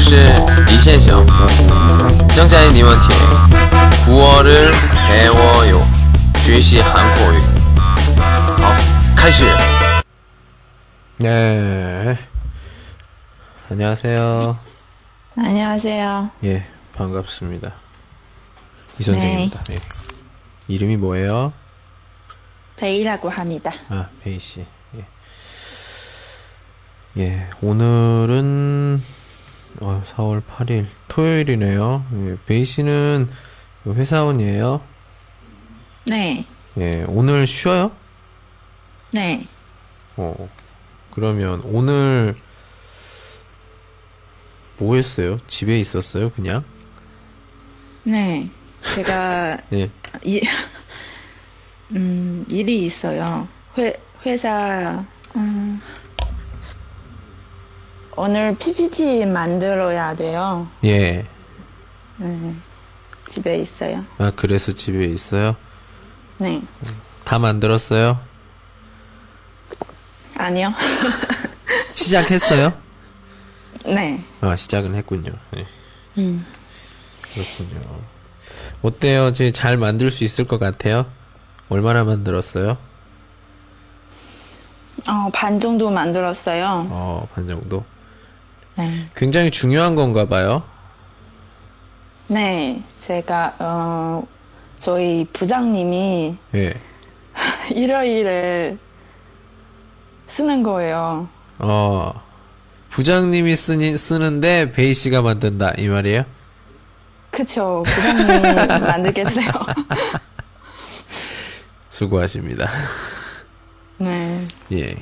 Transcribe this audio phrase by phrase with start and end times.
[0.00, 0.24] 是
[0.66, 1.26] 李先生，
[2.36, 3.16] 正在你们听
[4.04, 5.84] 古어를배워요，
[6.36, 7.38] 学习韩国语。
[8.56, 8.72] 好，
[9.16, 9.44] 开始。
[11.18, 12.16] 네.
[13.68, 14.56] 안녕하세요.
[15.36, 16.30] 안녕하세요.
[16.44, 16.64] 예,
[16.94, 17.72] 반갑습니다.
[19.00, 19.60] 이 선생입니다.
[19.72, 19.76] 예.
[20.68, 21.52] 이름이 뭐예요?
[22.76, 23.72] 베이라고 합니다.
[23.88, 24.64] 아, 베이 씨.
[24.94, 25.04] 예.
[27.18, 29.02] 예, 오늘은
[29.79, 32.05] 어, 4월 8일 토요일이네요.
[32.13, 33.29] 예, 베이 씨는
[33.85, 34.81] 회사원이에요.
[36.07, 36.45] 네,
[36.77, 37.91] 예, 오늘 쉬어요?
[39.11, 39.45] 네.
[40.17, 40.49] 어.
[41.11, 42.35] 그러면 오늘
[44.77, 45.37] 뭐 했어요?
[45.47, 46.63] 집에 있었어요, 그냥?
[48.03, 48.49] 네.
[48.95, 49.89] 제가 예.
[50.23, 50.41] 이,
[51.91, 53.47] 음, 일이 있어요.
[53.77, 53.93] 회,
[54.25, 55.81] 회사, 음,
[58.15, 60.67] 오늘 PPT 만들어야 돼요.
[60.83, 61.25] 예.
[62.19, 62.61] 음,
[63.29, 64.03] 집에 있어요.
[64.17, 65.55] 아, 그래서 집에 있어요?
[66.37, 66.61] 네.
[67.23, 68.19] 다 만들었어요?
[70.35, 70.73] 아니요.
[71.95, 72.73] 시작했어요?
[73.85, 74.23] 네.
[74.41, 75.31] 아, 시작은 했군요.
[75.51, 75.65] 네,
[76.17, 76.45] 음,
[77.33, 77.81] 그렇군요.
[78.81, 79.31] 어때요?
[79.33, 81.05] 제 잘 만들 수 있을 것 같아요?
[81.69, 82.77] 얼마나 만들었어요?
[85.07, 86.87] 어, 반 정도 만들었어요.
[86.89, 87.85] 어, 반 정도.
[88.81, 89.09] 네.
[89.15, 90.63] 굉장히 중요한 건가 봐요.
[92.27, 92.81] 네.
[93.01, 94.27] 제가, 어,
[94.79, 96.73] 저희 부장님이 예.
[97.73, 98.77] 일요일에
[100.27, 101.27] 쓰는 거예요.
[101.59, 102.13] 어,
[102.89, 105.73] 부장님이 쓰니, 쓰는데 베이 씨가 만든다.
[105.77, 106.23] 이 말이에요?
[107.29, 107.83] 그쵸.
[107.85, 108.53] 부장님이
[108.87, 109.45] 만들겠어요.
[111.89, 112.69] 수고하십니다.
[113.97, 114.47] 네.
[114.71, 114.95] 예.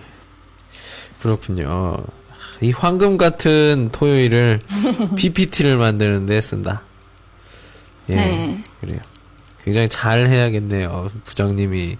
[1.21, 1.97] 그렇군요.
[2.61, 4.59] 이 황금 같은 토요일을
[5.17, 6.81] PPT를 만드는 데 쓴다.
[8.09, 8.15] 예.
[8.15, 8.63] 네.
[8.81, 8.99] 그래요.
[9.63, 11.09] 굉장히 잘 해야겠네요.
[11.23, 11.97] 부장님이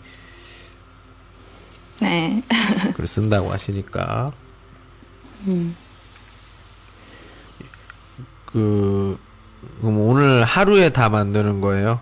[2.01, 2.41] 네.
[2.95, 4.31] 글을 쓴다고 하시니까.
[8.45, 9.19] 그,
[9.79, 12.01] 그럼 오늘 하루에 다 만드는 거예요?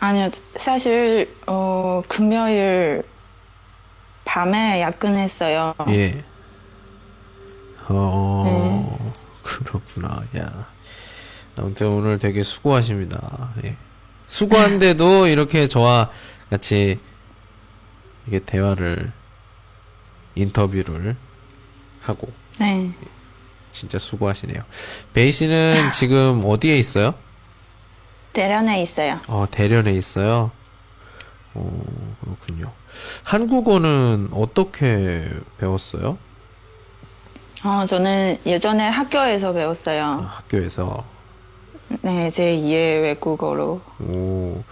[0.00, 0.30] 아니요.
[0.56, 3.02] 사실, 어, 금요일
[4.24, 5.74] 밤에 야근했어요.
[5.88, 6.24] 예.
[7.88, 9.12] 어,
[9.42, 10.22] 그렇구나.
[10.36, 10.66] 야.
[11.56, 13.50] 아무튼 오늘 되게 수고하십니다.
[13.64, 13.76] 예.
[14.26, 16.10] 수고한데도 이렇게 저와
[16.50, 16.98] 같이
[18.26, 19.12] 이게 대화를
[20.34, 21.16] 인터뷰를
[22.02, 22.92] 하고 네.
[23.72, 24.62] 진짜 수고하시네요.
[25.12, 27.14] 베이 씨는 지금 어디에 있어요?
[28.32, 29.20] 대련에 있어요.
[29.26, 30.50] 어, 대련에 있어요.
[31.54, 32.72] 어, 그렇군요.
[33.24, 35.28] 한국어는 어떻게
[35.58, 36.18] 배웠어요?
[37.64, 40.26] 어, 저는 예전에 학교에서 아, 배웠어요.
[40.28, 41.04] 학교에서.
[42.02, 43.80] 네, 제 2의 외국어로.
[44.00, 44.62] 오,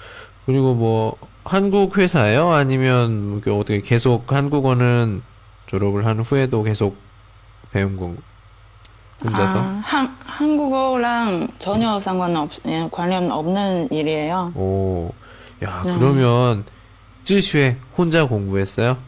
[0.44, 2.52] 그리고 뭐, 한국 회사예요?
[2.52, 5.22] 아니면, 그 어떻게 계속 한국어는
[5.66, 6.96] 졸업을 한 후에도 계속
[7.72, 8.18] 배운 건,
[9.24, 9.58] 혼자서?
[9.58, 14.52] 아, 한, 한국어랑 전혀 상관없, 예, 관련 없는 일이에요.
[14.54, 15.10] 오,
[15.64, 15.92] 야, 네.
[15.98, 16.64] 그러면,
[17.24, 18.98] 쯔슈에 혼자 공부했어요?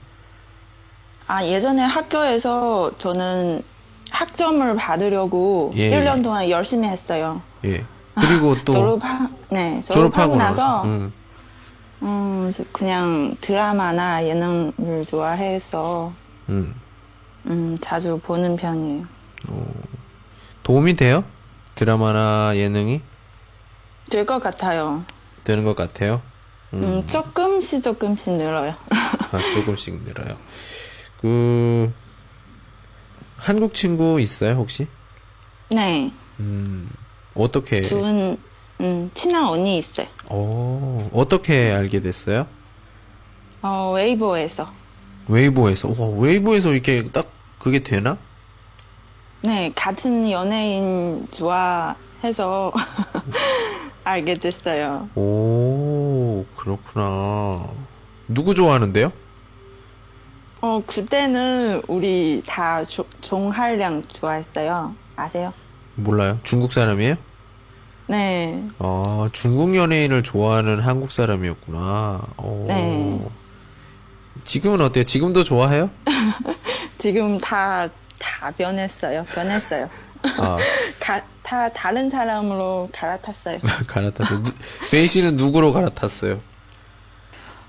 [1.29, 3.63] 아, 예전에 학교에서 저는
[4.11, 5.91] 학점을 받으려고 예.
[5.91, 7.43] 1년 동안 열심히 했어요.
[7.65, 7.85] 예.
[8.15, 11.13] 그리고 또, 졸업하, 네, 졸업하고 졸업하고 나서, 음,
[12.03, 16.13] 음, 그냥 드라마나 예능을 좋아해서,
[16.49, 16.75] 음.
[17.47, 19.05] 음, 자주 보는 편이에요.
[20.63, 21.25] 도움이 돼요?
[21.75, 23.01] 드라마나 예능이?
[24.11, 25.05] 될 것 같아요.
[25.45, 26.21] 되는 것 같아요?
[26.75, 28.75] 음, 조금씩 조금씩 늘어요.
[28.91, 30.37] 아, 조금씩 늘어요.
[31.21, 31.93] 그,
[33.39, 34.87] 한국 친구 있어요, 혹시?
[35.71, 36.91] 네, 음,
[37.35, 38.37] 어떻게, 좋은,
[38.81, 40.07] 음, 친한 언니 있어요.
[40.27, 42.47] 어, 어떻게 알게 됐어요?
[43.63, 44.71] 어, 웨이보에서.
[45.29, 45.89] 웨이보에서.
[45.89, 47.29] 와, 웨이보에서 이렇게 딱
[47.59, 48.19] 그게 되나?
[49.43, 52.73] 네, 같은 연예인 좋아해서
[54.05, 55.09] 알게 됐어요.
[55.15, 57.69] 오, 그렇구나.
[58.27, 59.13] 누구 좋아하는데요?
[60.61, 64.95] 어, 그때는 우리 다 조- 종할량 좋아했어요.
[65.17, 65.53] 아세요?
[65.95, 66.39] 몰라요.
[66.43, 67.17] 중국 사람이에요?
[68.09, 68.67] 네.
[68.79, 72.23] 아, 중국 연예인을 좋아하는 한국 사람이었구나.
[72.39, 72.65] 오.
[72.67, 73.21] 네.
[74.45, 75.05] 지금은 어때요?
[75.05, 75.91] 지금도 좋아해요?
[76.99, 77.89] 지금 다,
[78.19, 79.25] 다 변했어요.
[79.27, 79.89] 변했어요.
[80.39, 80.57] 아,
[80.99, 83.59] 가, 다 다른 사람으로 갈아탔어요.
[83.87, 84.43] 갈아탔어요.
[84.43, 84.53] 누-
[84.91, 86.41] 베이 씨는 누구로 갈아탔어요?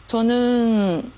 [0.07, 1.11] 저는,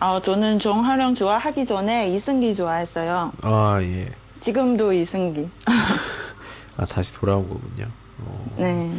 [0.00, 3.32] 어, 저는 정하령 좋아하기 전에 이승기 좋아했어요.
[3.42, 4.10] 아, 예.
[4.40, 5.48] 지금도 이승기.
[6.76, 7.88] 아 다시 돌아온 거군요.
[8.18, 8.54] 어.
[8.58, 8.92] 네.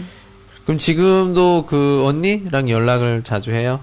[0.63, 3.81] 그럼 지금도 그 언니랑 연락을 자주 해요?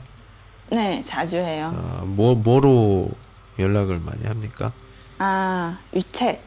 [0.70, 1.73] 네, 자주 해요.
[1.76, 3.11] 아, 뭐 뭐로
[3.59, 4.73] 연락을 많이 합니까?
[5.19, 6.38] 아, 위챗.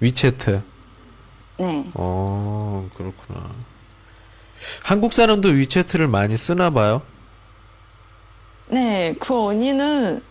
[0.00, 0.62] 위챗트.
[1.58, 1.90] 네.
[1.94, 3.48] 어 그렇구나.
[4.82, 7.02] 한국 사람도 위챗트를 많이 쓰나 봐요.
[8.68, 10.22] 네, 그 언니는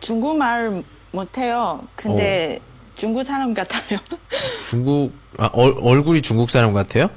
[0.00, 0.82] 중국말
[1.12, 1.86] 못해요.
[1.96, 2.60] 근데
[2.96, 3.98] 중국 사람 같아요.
[4.68, 7.08] 중국 아 얼, 얼굴이 중국 사람 같아요?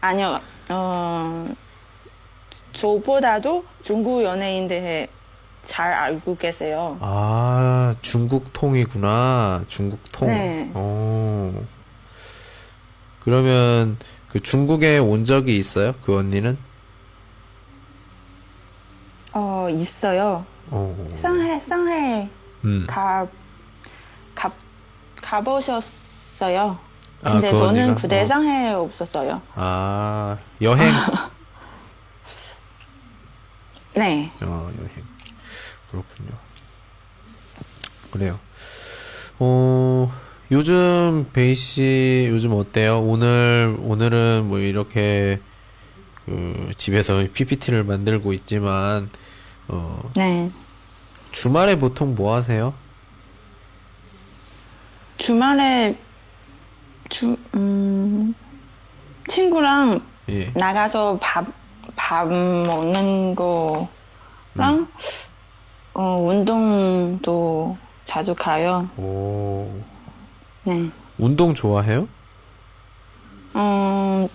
[0.00, 1.48] 아니요, 어,
[2.72, 5.08] 저보다도 중국 연예인들
[5.66, 6.96] 잘 알고 계세요.
[7.00, 9.64] 아 중국 통이구나.
[9.68, 10.28] 중국 통.
[10.28, 10.70] 네.
[10.74, 11.52] 어.
[13.20, 13.98] 그러면
[14.30, 15.94] 그 중국에 온 적이 있어요?
[16.02, 16.56] 그 언니는?
[19.38, 20.44] 어, 있어요.
[20.70, 21.14] 어.
[21.14, 22.28] 상해, 상해
[22.64, 22.86] 음.
[22.88, 23.28] 가,
[24.34, 24.52] 가,
[25.22, 26.76] 가보셨어요.
[27.22, 27.94] 아, 근데 그 저는?
[27.94, 28.26] 그때 어.
[28.26, 29.40] 상해에 없었어요.
[29.54, 30.92] 아 여행.
[33.94, 34.32] 네.
[34.42, 34.90] 어, 여행.
[35.88, 36.30] 그렇군요.
[38.10, 38.38] 그래요.
[39.38, 40.12] 어,
[40.50, 43.00] 요즘 베이 씨 요즘 어때요?
[43.00, 45.40] 오늘 오늘은 뭐 이렇게
[46.28, 49.08] 그 집에서 PPT를 만들고 있지만
[49.68, 50.50] 어, 네.
[51.32, 52.74] 주말에 보통 뭐 하세요?
[55.16, 55.96] 주말에
[57.08, 58.34] 주, 음,
[59.28, 60.50] 친구랑 예.
[60.54, 61.46] 나가서 밥,
[61.96, 64.86] 밥 먹는 거랑,
[65.94, 68.88] 어, 운동도 자주 가요.
[68.98, 69.80] 오.
[70.64, 70.90] 네.
[71.16, 72.06] 운동 좋아해요?
[73.56, 74.28] 음,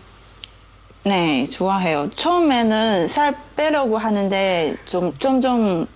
[1.05, 2.09] 네, 좋아해요.
[2.15, 5.87] 처음에는 살 빼려고 하는데 좀 점점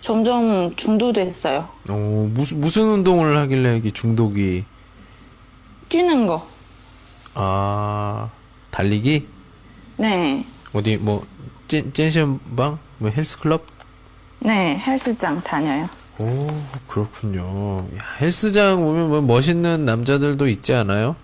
[0.00, 1.68] 점점 중도됐어요.
[1.90, 4.64] 어, 무슨 무슨 운동을 하길래 이 중독이
[5.88, 6.46] 뛰는 거.
[7.34, 8.30] 아,
[8.70, 9.26] 달리기?
[9.96, 10.46] 네.
[10.72, 11.26] 어디 뭐
[11.68, 12.78] 찐, 찐시험방?
[12.98, 13.66] 뭐 헬스클럽?
[14.40, 15.88] 네, 헬스장 다녀요.
[16.18, 16.46] 오,
[16.86, 17.78] 그렇군요.
[17.96, 21.16] 야, 헬스장 오면 뭐 멋있는 남자들도 있지 않아요?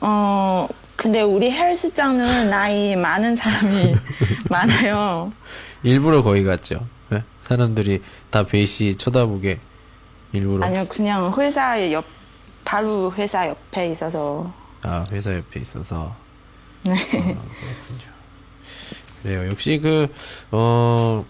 [0.00, 3.94] 어, 근데 우리 헬스장은 나이 많은 사람이
[4.50, 5.32] 많아요.
[5.82, 6.86] 일부러 거기 갔죠.
[7.12, 7.24] 예?
[7.40, 9.58] 사람들이 다 베이시 쳐다보게
[10.32, 10.64] 일부러.
[10.66, 12.04] 아니요, 그냥 회사 옆,
[12.64, 14.52] 바로 회사 옆에 있어서.
[14.82, 16.14] 아, 회사 옆에 있어서.
[16.84, 16.92] 네.
[16.92, 18.12] 아, 그렇군요.
[19.22, 19.48] 그래요.
[19.50, 20.08] 역시 그,
[20.50, 21.24] 어,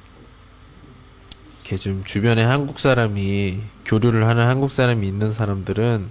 [1.63, 6.11] 이렇게 좀 주변에 한국 사람이, 교류를 하는 한국 사람이 있는 사람들은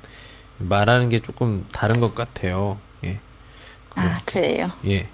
[0.59, 2.79] 말하는 게 조금 다른 것 같아요.
[3.97, 4.01] 예.
[4.01, 4.71] 아, 그래요.
[4.87, 5.07] 예.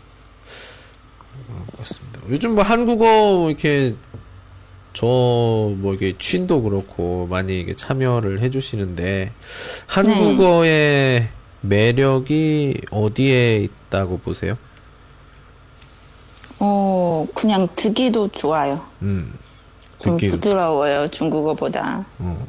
[1.49, 2.21] 어, 그렇습니다.
[2.29, 3.95] 요즘 뭐 한국어 이렇게
[4.93, 9.31] 저뭐 이게 취인도 그렇고 많이 이게 참여를 해주시는데
[9.85, 11.29] 한국어의
[11.61, 14.57] 매력이 어디에 있다고 보세요?
[16.59, 18.81] 어, 그냥 듣기도 좋아요.
[19.03, 19.33] 음,
[19.99, 22.05] 좀 부드러워요, 중국어보다.
[22.19, 22.47] 어.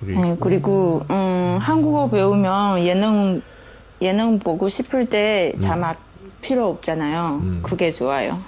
[0.00, 3.42] 그리고 네, 그리고, 음, 한국어 배우면 예능,
[4.02, 6.00] 예능 보고 싶을 때 자막
[6.40, 7.40] 필요 없잖아요.
[7.42, 7.60] 음.
[7.62, 8.38] 그게 좋아요.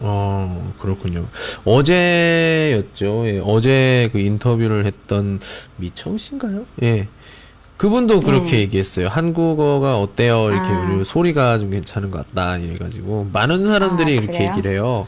[0.00, 1.26] 어 그렇군요.
[1.64, 3.26] 어제였죠.
[3.28, 5.40] 예, 어제 그 인터뷰를 했던
[5.76, 6.66] 미청 씨인가요?
[6.82, 7.08] 예.
[7.76, 9.08] 그분도 그렇게 얘기했어요.
[9.08, 10.48] 한국어가 어때요?
[10.50, 11.02] 이렇게 아.
[11.04, 12.56] 소리가 좀 괜찮은 것 같다.
[12.58, 14.48] 이래가지고 많은 사람들이 아, 이렇게?
[14.48, 15.02] 얘기를 해요.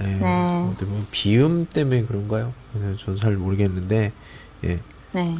[0.00, 0.66] 예, 네.
[0.70, 2.52] 어떻게 보면 비음 때문에 그런가요?
[2.98, 4.12] 저는 잘 모르겠는데
[4.64, 4.78] 예,
[5.12, 5.36] 네.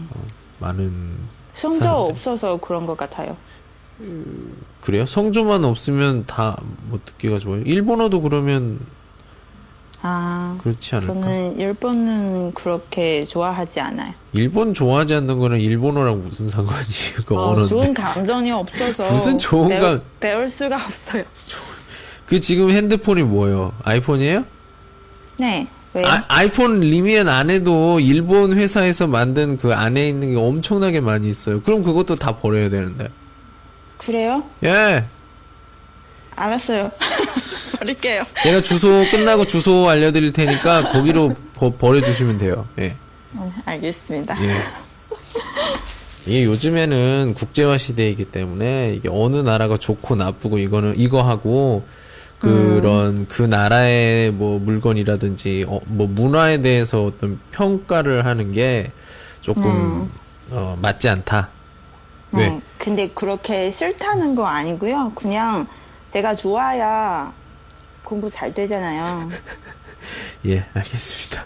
[0.58, 1.14] 많은
[1.58, 2.12] 성적 사람들.
[2.12, 3.36] 없어서 그런 것 같아요.
[4.80, 5.04] 그래요?
[5.06, 7.62] 성조만 없으면 다뭐 듣기가 좋아요.
[7.62, 8.78] 일본어도 그러면
[10.00, 11.12] 아, 그렇지 않을까?
[11.14, 14.14] 저는 일본은 그렇게 좋아하지 않아요.
[14.32, 16.86] 일본 좋아하지 않는 거는 일본어랑 무슨 상관이
[17.26, 17.68] 그 어, 언어인데.
[17.68, 21.24] 좋은 감정이 없어서 무슨 좋은 배울, 감- 배울 수가 없어요.
[22.26, 23.72] 그 지금 핸드폰이 뭐예요?
[23.82, 24.44] 아이폰이에요?
[25.40, 25.66] 네.
[25.98, 26.06] 왜요?
[26.06, 31.60] 아, 아이폰 리미엔 안에도 일본 회사에서 만든 그 안에 있는 게 엄청나게 많이 있어요.
[31.62, 33.08] 그럼 그것도 다 버려야 되는데.
[33.98, 34.44] 그래요?
[34.64, 35.04] 예.
[36.36, 36.90] 알았어요.
[37.78, 38.24] 버릴게요.
[38.42, 42.68] 제가 주소 끝나고 주소 알려드릴 테니까 거기로 버, 버려주시면 돼요.
[42.78, 42.96] 예.
[43.32, 44.36] 네, 알겠습니다.
[44.44, 44.54] 예.
[46.26, 51.86] 이게 요즘에는 국제화 시대이기 때문에 이게 어느 나라가 좋고 나쁘고 이거는 이거 하고
[52.38, 58.92] 그런 그 나라의 뭐 물건이라든지 어, 뭐 문화에 대해서 어떤 평가를 하는 게
[59.40, 60.10] 조금
[60.50, 61.48] 어, 맞지 않다.
[62.32, 62.48] 네.
[62.48, 62.60] 왜?
[62.78, 65.12] 근데 그렇게 싫다는 거 아니고요.
[65.14, 65.66] 그냥
[66.12, 67.32] 제가 좋아야
[68.04, 69.30] 공부 잘 되잖아요.
[70.46, 71.44] 예, 알겠습니다.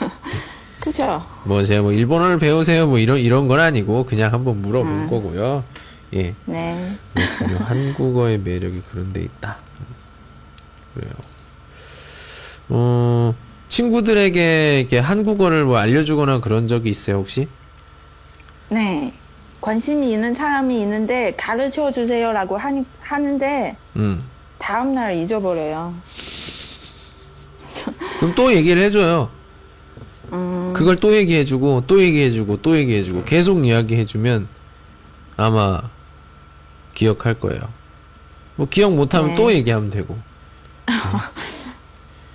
[0.80, 1.24] 그죠?
[1.44, 5.62] 뭐 제가 뭐 일본어를 배우세요 뭐 이런 이런 건 아니고 그냥 한번 물어본 거고요.
[6.14, 6.34] 예.
[6.46, 6.96] 네.
[7.14, 7.58] 그렇군요.
[7.64, 9.58] 한국어의 매력이 그런 데 있다.
[10.90, 11.12] 음, 그래요.
[12.68, 13.34] 어,
[13.68, 17.48] 친구들에게 이렇게 한국어를 뭐 알려주거나 그런 적이 있어요, 혹시?
[18.68, 19.12] 네.
[19.60, 24.22] 관심이 있는 사람이 있는데 가르쳐 주세요라고 하니, 하는데 음.
[24.58, 25.94] 다음 날 잊어버려요.
[28.18, 29.30] 그럼 또 얘기를 해줘요.
[30.32, 34.48] 음, 그걸 또 얘기해주고, 또 얘기해주고, 또 얘기해주고, 계속 이야기해주면
[35.36, 35.82] 아마
[36.94, 37.60] 기억할 거예요.
[38.56, 39.34] 뭐 기억 못하면 네.
[39.34, 40.16] 또 얘기하면 되고.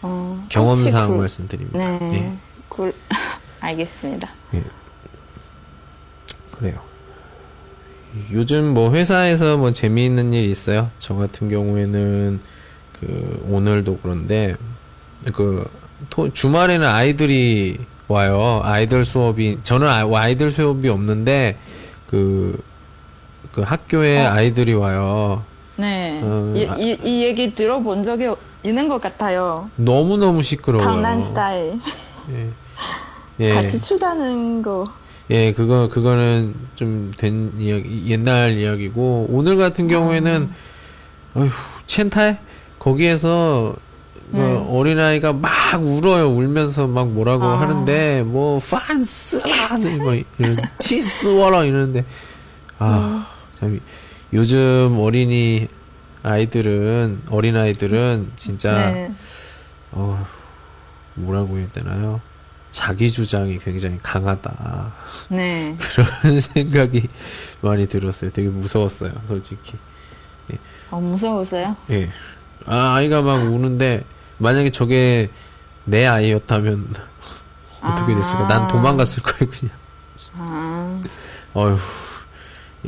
[0.01, 1.97] 어, 경험상 혹시 그- 말씀드립니다.
[1.99, 2.13] 네.
[2.13, 2.37] 예.
[2.69, 2.93] 그,
[3.61, 4.29] 알겠습니다.
[6.51, 6.79] 그래요.
[8.31, 10.89] 요즘 뭐 회사에서 뭐 재미있는 일 있어요?
[10.99, 12.39] 저 같은 경우에는
[12.99, 14.55] 그 오늘도 그런데
[15.33, 15.69] 그
[16.09, 18.61] 토- 주말에는 아이들이 와요.
[18.63, 21.57] 아이들 수업이 저는 아- 아이들 수업이 없는데
[22.07, 22.61] 그,
[23.51, 25.43] 그 학교에 아이들이 와요.
[25.77, 26.21] 네.
[26.23, 29.69] 어, 이, 아- 이, 이 얘기 들어본 적이 있는 것 같아요.
[29.75, 30.87] 너무 너무 시끄러워요.
[30.87, 31.79] 강남 스타일.
[32.31, 32.49] 예.
[33.41, 33.53] 예.
[33.53, 34.85] 같이 추다는 거.
[35.31, 40.51] 예, 그거, 그거는 좀 된 이야기, 옛날 이야기고, 오늘 같은 경우에는,
[41.33, 41.49] 어휴,
[41.87, 42.39] 첸탈?
[42.77, 43.75] 거기에서,
[44.31, 45.51] 그 어린아이가 막
[45.81, 46.29] 울어요.
[46.29, 47.59] 울면서 막 뭐라고 아.
[47.59, 49.77] 하는데, 뭐, 판스라!
[50.03, 51.65] 뭐, 이런, 치스워라!
[51.65, 52.05] 이러는데,
[52.77, 53.27] 아,
[53.59, 53.79] 참,
[54.35, 55.69] 요즘 어린이
[56.21, 59.09] 아이들은, 어린 아이들은 진짜, 네.
[59.91, 60.27] 어,
[61.13, 62.19] 뭐라고 해야 되나요?
[62.73, 64.93] 자기 주장이 굉장히 강하다.
[65.29, 65.77] 네.
[65.79, 67.07] 그런 생각이
[67.61, 68.29] 많이 들었어요.
[68.31, 69.75] 되게 무서웠어요, 솔직히.
[70.91, 71.77] 어, 무서우세요?
[71.91, 72.11] 예.
[72.65, 74.03] 아, 아이가 막 우는데,
[74.39, 75.29] 만약에 저게
[75.85, 76.93] 내 아이였다면,
[77.81, 78.49] 어떻게 됐을까?
[78.49, 79.75] 난 도망갔을 거예요, 그냥.
[80.37, 81.01] 아,
[81.53, 81.77] 어휴,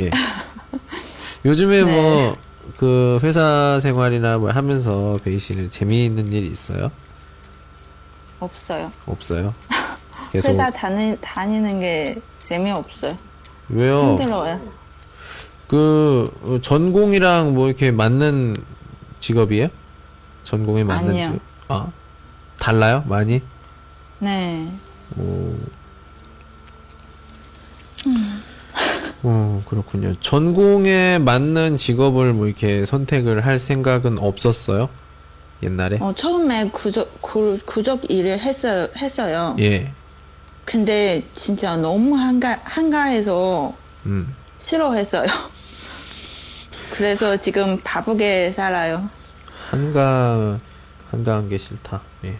[0.01, 0.11] 예.
[1.47, 1.89] 요즘에 네.
[1.89, 2.35] 뭐,
[2.75, 6.91] 그, 회사 생활이나 뭐 하면서 베이 씨는 재미있는 일 있어요?
[8.41, 8.91] 없어요.
[9.05, 9.55] 없어요?
[10.33, 10.49] 계속.
[10.49, 13.17] 회사 다니, 다니는 게 재미없어요.
[13.69, 14.17] 왜요?
[14.17, 14.59] 힘들어요.
[15.69, 18.57] 그 어, 전공이랑 뭐 이렇게 맞는
[19.19, 19.69] 직업이에요?
[20.43, 21.23] 전공에 맞는 아니요.
[21.23, 21.41] 직업?
[21.69, 21.91] 아
[22.57, 23.03] 달라요?
[23.07, 23.41] 많이?
[24.19, 24.71] 네.
[25.17, 25.55] 오.
[29.23, 30.15] 어 그렇군요.
[30.19, 34.89] 전공에 맞는 직업을 뭐 이렇게 선택을 할 생각은 없었어요?
[35.63, 35.97] 옛날에?
[35.99, 39.55] 어, 처음에 구적, 구, 구적 일을 했어요, 했어요.
[39.59, 39.91] 예.
[40.65, 43.73] 근데 진짜 너무 한가, 한가해서
[44.05, 44.35] 음.
[44.59, 45.27] 싫어했어요.
[46.93, 49.07] 그래서 지금 바쁘게 살아요.
[49.69, 50.59] 한가
[51.09, 52.01] 한가한 게 싫다.
[52.25, 52.37] 예.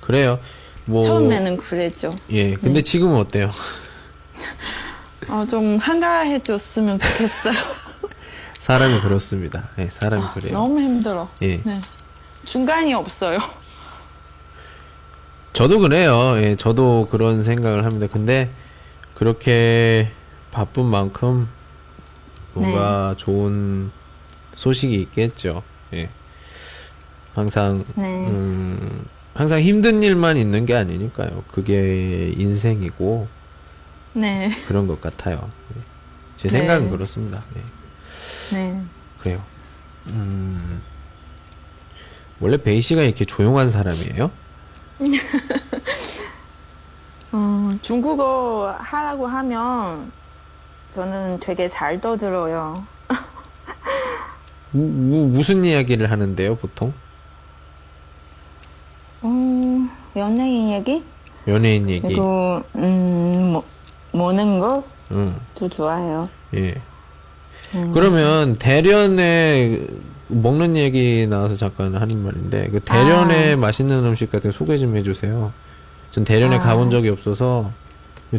[0.00, 0.38] 그래요.
[0.84, 2.16] 뭐 처음에는 그랬죠.
[2.30, 2.54] 예.
[2.54, 3.50] 근데 지금은 어때요?
[5.28, 7.54] 어, 좀 한가해졌으면 좋겠어요.
[8.58, 9.70] 사람이 그렇습니다.
[9.78, 10.52] 예, 사람이 그래요.
[10.52, 11.28] 너무 힘들어.
[11.42, 11.60] 예.
[11.64, 11.80] 네.
[12.44, 13.38] 중간이 없어요.
[15.52, 16.34] 저도 그래요.
[16.38, 18.06] 예, 저도 그런 생각을 합니다.
[18.10, 18.50] 근데
[19.14, 20.10] 그렇게
[20.50, 21.48] 바쁜 만큼
[22.54, 23.90] 뭔가 좋은
[24.54, 25.62] 소식이 있겠죠.
[25.94, 26.08] 예.
[27.34, 28.04] 항상 네.
[28.28, 31.44] 음, 항상 힘든 일만 있는 게 아니니까요.
[31.50, 33.28] 그게 인생이고
[34.14, 34.50] 네.
[34.66, 35.36] 그런 것 같아요.
[35.76, 35.80] 예.
[36.36, 36.58] 제 네.
[36.58, 37.42] 생각은 그렇습니다.
[37.56, 37.62] 예.
[38.56, 38.82] 네.
[39.20, 39.40] 그래요.
[40.08, 40.82] 음,
[42.40, 44.30] 원래 베이 씨가 이렇게 조용한 사람이에요?
[47.32, 50.12] 어, 중국어 하라고 하면
[50.92, 52.74] 저는 되게 잘 떠들어요.
[54.72, 56.92] 무, 무- 무슨 이야기를 하는데요, 보통?
[59.24, 61.04] 음, 연예인 얘기?
[61.46, 62.00] 연예인 얘기.
[62.02, 63.64] 그리고, 음, 뭐,
[64.12, 65.34] 모는 것도 응,
[65.70, 66.28] 좋아해요.
[66.54, 66.74] 예.
[67.92, 69.80] 그러면 대련에
[70.28, 73.56] 먹는 얘기 나와서 잠깐 하는 말인데 그 대련에 아.
[73.56, 75.52] 맛있는 음식 같은 거 소개 좀 해주세요.
[76.10, 76.60] 전 대련에 아.
[76.60, 77.70] 가본 적이 없어서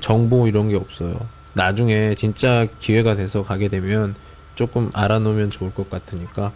[0.02, 1.20] 정보 이런 게 없어요.
[1.54, 4.16] 나중에 진짜 기회가 돼서 가게 되면
[4.56, 6.52] 조금 알아놓으면 좋을 것 같으니까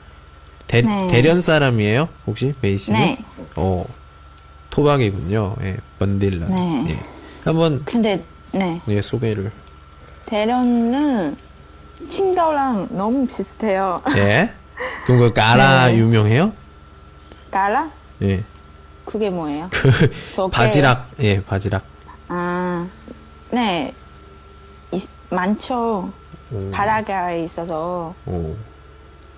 [0.67, 1.07] 대, 네.
[1.07, 2.09] 대련 사람이에요?
[2.25, 2.99] 혹시 베이 씨는?
[2.99, 3.17] 네.
[3.55, 3.85] 어
[4.69, 5.55] 토박이군요.
[5.61, 6.47] 예, 번딜라.
[6.47, 6.85] 네.
[6.89, 6.99] 예.
[7.43, 8.81] 한번 근데, 네.
[8.87, 9.51] 예 소개를.
[10.25, 11.35] 대련은
[12.09, 13.99] 칭다오랑 너무 비슷해요.
[14.15, 14.53] 예.
[15.05, 15.97] 그럼 그 까라 네.
[15.97, 16.53] 유명해요?
[17.51, 17.89] 까라?
[18.21, 18.43] 예.
[19.05, 19.69] 그게 뭐예요?
[19.71, 19.89] 그
[20.35, 21.83] 저게- 바지락 예 바지락
[22.27, 22.85] 아,
[23.51, 23.93] 네.
[24.91, 26.11] 있- 많죠.
[26.51, 26.71] 오.
[26.71, 28.55] 바닷가에 있어서, 오.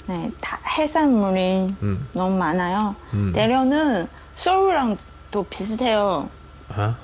[0.07, 0.31] 네.
[0.41, 2.07] 다 해산물이 음.
[2.13, 2.95] 너무 많아요.
[3.13, 3.31] 음.
[3.33, 4.97] 대련은 서울랑
[5.31, 6.29] 또 비슷해요.
[6.69, 6.95] 아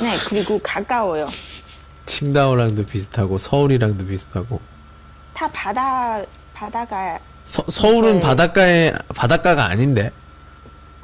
[0.00, 1.28] 네, 그리고 가까워요.
[2.06, 4.60] 칭다오랑도 비슷하고 서울이랑도 비슷하고
[5.34, 6.22] 다 바다
[6.52, 8.20] 바다가 서, 서울은 네.
[8.20, 10.10] 바닷가에 바닷가가 아닌데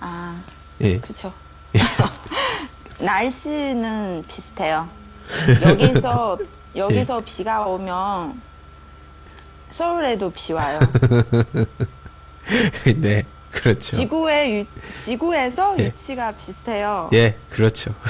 [0.00, 0.42] 아
[0.80, 1.32] 예 그쵸.
[3.00, 4.88] 날씨는 비슷해요.
[5.62, 6.38] 여기서
[6.76, 8.40] 여기서 비가 오면
[9.70, 10.78] 서울에도 비 와요.
[12.96, 13.96] 네, 그렇죠.
[13.96, 14.66] 지구의 위,
[15.04, 15.86] 지구에서 예.
[15.86, 17.08] 위치가 비슷해요.
[17.12, 17.94] 예, 그렇죠.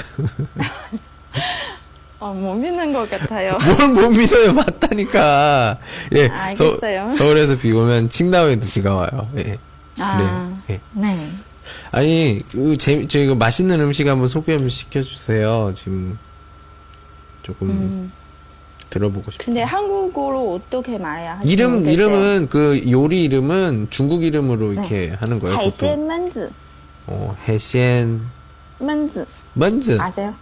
[2.19, 3.57] 어, 못 믿는 것 같아요.
[3.79, 5.79] 뭘 못 믿어요, 맞다니까.
[6.15, 7.13] 예, 알겠어요.
[7.13, 9.29] 서, 울에서 비 오면 칭다오에도 비가 와요.
[9.37, 9.57] 예,
[10.01, 10.59] 아, 그래요.
[10.71, 10.79] 예.
[10.93, 11.31] 네.
[11.91, 15.71] 아니, 그 재, 저 이거 맛있는 음식 한번 소개 좀 시켜주세요.
[15.75, 16.17] 지금
[17.43, 18.11] 조금 음,
[18.90, 19.44] 들어보고 싶어요.
[19.44, 21.94] 근데 한국어로 어떻게 말해야 할지 이름 모르겠어요.
[21.94, 25.56] 이름은 그 요리 이름은 중국 이름으로 이렇게 하는 거예요.
[25.56, 25.64] 보통.
[25.64, 26.50] 海鲜焖子
[27.06, 28.20] 어, 해시엔
[28.80, 30.34] 焖子 먼즈 아세요?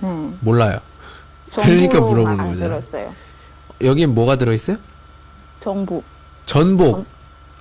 [0.00, 0.30] 네.
[0.40, 0.80] 몰라요.
[1.44, 2.80] 정부로 그러니까 물어보는 안 거잖아.
[2.80, 3.14] 들었어요.
[3.82, 4.76] 여기 뭐가 들어있어요?
[5.60, 6.02] 정부.
[6.46, 7.04] 전복.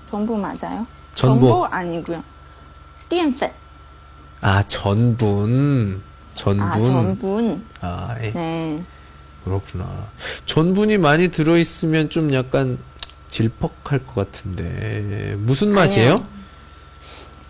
[0.10, 0.86] 정부 맞아요?
[1.16, 1.50] 전복.
[1.50, 2.24] 정부 아니고요.
[3.10, 3.52] 淀粉.
[4.42, 6.02] 아 전분.
[6.34, 6.66] 전분.
[6.68, 7.66] 아, 전분.
[7.82, 8.32] 아, 예.
[8.34, 8.84] 네.
[9.45, 10.09] 그렇구나.
[10.47, 12.79] 전분이 많이 들어있으면 좀 약간
[13.29, 16.13] 질퍽할 것 같은데 무슨 맛이에요?
[16.13, 16.27] 아니요.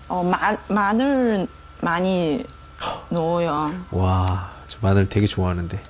[0.08, 1.46] 어, 마, 마늘
[1.80, 2.44] 많이
[3.10, 3.84] 넣어요.
[3.90, 5.82] 와, 저 마늘 되게 좋아하는데.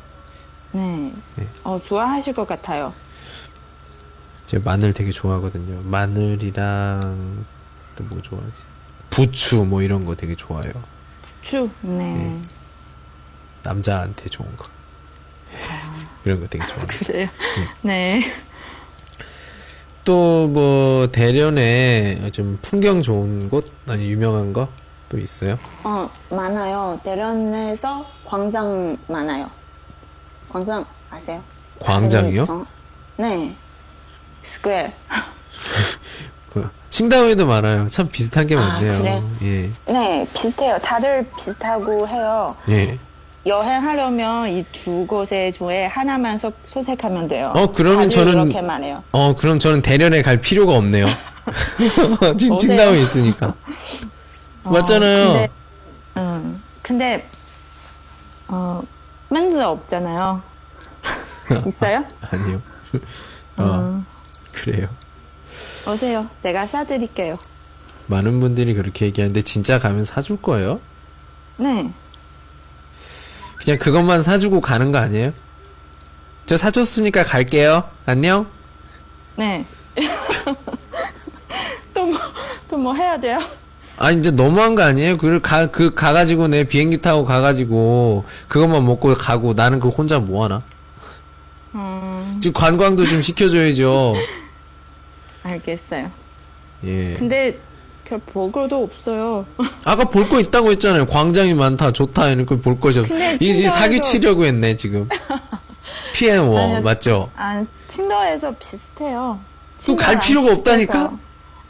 [0.73, 1.13] 네.
[1.37, 1.49] 네.
[1.65, 2.95] 어, 좋아하실 것 같아요.
[4.47, 5.83] 제가 마늘 되게 좋아하거든요.
[5.85, 7.45] 마늘이랑
[7.97, 8.65] 또 뭐 좋아하지?
[9.11, 10.73] 부추 뭐 이런 거 되게 좋아해요.
[11.21, 11.69] 부추.
[11.83, 12.41] 네.
[13.63, 14.67] 남자한테 좋은 거.
[16.25, 16.87] 이런 거 되게 좋아해요.
[16.87, 17.29] 그래요.
[17.83, 18.23] 네.
[20.05, 24.69] 또뭐 대련에 좀 풍경 좋은 곳 아니 유명한 거
[25.09, 25.59] 또 있어요?
[25.85, 26.99] 어, 많아요.
[27.05, 29.51] 대련에서 광장 많아요.
[30.49, 31.43] 광장 아세요?
[31.81, 32.47] 광장이요?
[32.47, 32.65] 정-
[33.19, 33.55] 네.
[34.43, 34.89] Square.
[36.51, 37.89] 그 칭다오에도 많아요.
[37.89, 38.99] 참 비슷한 게 아, 많네요.
[39.03, 39.31] 그래요?
[39.43, 39.71] 예.
[39.85, 40.79] 네, 비슷해요.
[40.79, 42.57] 다들 비슷하고 해요.
[42.71, 42.99] 예.
[43.45, 47.53] 여행하려면 이 두 곳의 중에 하나만 소, 소색하면 돼요.
[47.57, 49.03] 어, 그러면 저는- 이렇게 말해요.
[49.13, 51.07] 어, 그럼 저는 대련에 갈 필요가 없네요.
[52.39, 52.57] 지금.
[52.59, 53.55] 칭다오에 있으니까.
[54.63, 55.25] 맞잖아요.
[55.25, 55.49] 어, 근데,
[56.17, 57.27] 음, 근데
[58.49, 58.81] 어,
[59.29, 60.41] 맨즈 없잖아요.
[61.67, 62.05] 있어요?
[62.31, 62.63] 아니요.
[63.59, 64.07] 어, 음,
[64.53, 64.89] 그래요.
[65.89, 66.29] 오세요.
[66.45, 67.37] 제가 사드릴게요.
[68.07, 70.81] 많은 분들이 그렇게 얘기하는데 진짜 가면 사줄 거예요?
[71.57, 71.91] 네.
[73.63, 75.33] 그냥 그것만 사주고 가는 거 아니에요?
[76.47, 77.85] 저 사줬으니까 갈게요.
[78.07, 78.47] 안녕?
[79.37, 79.65] 네.
[81.95, 82.19] 또 뭐,
[82.69, 83.39] 또 뭐 해야 돼요?
[83.97, 85.17] 아니, 이제 너무한 거 아니에요?
[85.17, 90.45] 그, 가, 그, 가가지고 내 비행기 타고 가가지고 그것만 먹고 가고 나는 그 혼자 뭐
[90.45, 90.63] 하나?
[91.75, 94.15] 음, 지금 관광도 좀 시켜줘야죠.
[95.45, 96.11] 알겠어요.
[96.85, 97.15] 예.
[97.19, 97.59] 근데
[98.13, 99.47] 별 볼거도 없어요.
[99.85, 101.07] 아까 볼 거 있다고 했잖아요.
[101.07, 103.15] 광장이 많다, 좋다, 이렇게 볼 것이 없어.
[103.15, 105.09] 근데 지금 칭다오에서- 사기 치려고 했네, 지금.
[106.15, 106.83] PM5, 아니요.
[106.83, 107.31] 맞죠?
[107.37, 109.41] 아, 칭도에서 비슷해요.
[109.83, 111.11] 그럼 갈 필요가 없다니까?
[111.11, 111.23] 비슷해서.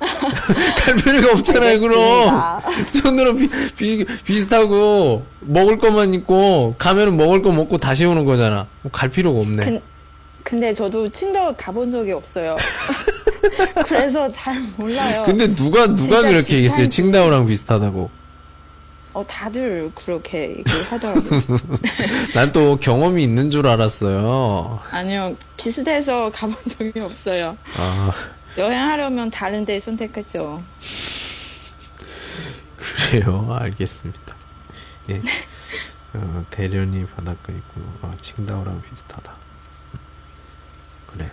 [0.84, 1.98] 갈 필요가 없잖아요, 그럼.
[2.28, 3.00] 알겠습니다.
[3.02, 8.66] 저들은 비, 비, 비슷하고, 먹을 것만 있고, 가면은 먹을 거 먹고 다시 오는 거잖아.
[8.90, 9.64] 갈 필요가 없네.
[9.64, 9.80] 근,
[10.42, 12.56] 근데 저도 칭도 가본 적이 없어요.
[13.86, 15.24] 그래서 잘 몰라요.
[15.24, 16.88] 근데 누가, 누가 진짜 그렇게 얘기했어요?
[16.88, 18.10] 칭다오랑 비슷하다고.
[19.14, 21.40] 어, 다들 그렇게 얘기하더라고요.
[22.34, 24.80] 난 또 경험이 있는 줄 알았어요.
[24.90, 27.56] 아니요, 비슷해서 가본 적이 없어요.
[27.76, 28.10] 아,
[28.56, 30.62] 여행하려면 다른 데 선택했죠.
[32.76, 33.48] 그래요.
[33.60, 34.34] 알겠습니다.
[35.10, 35.20] 예.
[36.14, 39.32] 어, 대련이 바닷가 있고, 아, 칭다오랑 비슷하다.
[41.06, 41.30] 그래요.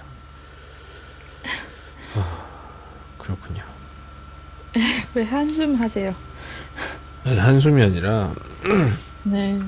[2.15, 2.43] 아,
[3.17, 3.63] 그렇군요.
[5.13, 6.13] 왜 한숨 하세요?
[7.25, 8.31] 아니, 한숨이 아니라,
[9.23, 9.59] 네.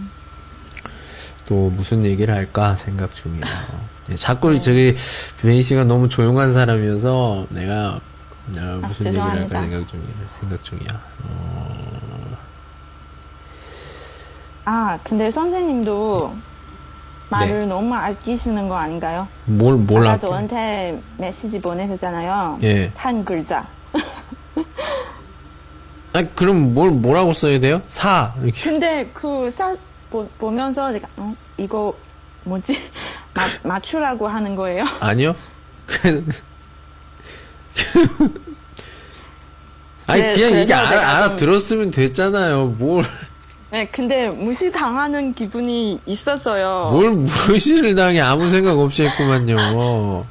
[1.45, 3.43] 또 무슨 얘기를 할까 생각 중이에요.
[4.11, 4.95] 예, 자꾸 저기
[5.41, 7.99] 베이 씨가 너무 조용한 사람이어서 내가
[8.57, 9.61] 어, 무슨 얘기를 할까.
[9.61, 10.07] 생각 중이야.
[10.29, 10.87] 생각 중이야.
[14.65, 16.50] 아, 근데 선생님도 네.
[17.31, 19.27] 말을 너무 아끼시는 거 아닌가요?
[19.45, 20.27] 뭘, 뭘 아까 할게?
[20.27, 22.59] 저한테 메시지 보내셨잖아요.
[22.63, 22.91] 예.
[22.95, 23.67] 한 글자.
[26.13, 27.81] 아 그럼 뭘 뭐라고 써야 돼요?
[27.87, 28.61] 사 이렇게.
[28.69, 29.75] 근데 그 사,
[30.09, 31.31] 보, 보면서 제가, 어?
[31.57, 31.93] 이거
[32.43, 32.77] 뭐지?
[33.33, 33.43] 마,
[33.75, 34.83] 맞추라고 하는 거예요?
[34.99, 35.33] 아니요.
[35.85, 36.25] 그
[40.07, 42.65] 아니 네, 그냥 이게 그래서 알아, 내가 알아 좀- 들었으면 됐잖아요.
[42.77, 43.05] 뭘
[43.71, 46.89] 네, 근데 무시당하는 기분이 있었어요.
[46.91, 50.27] 뭘 무시를 당해 아무 생각 없이 했구만요.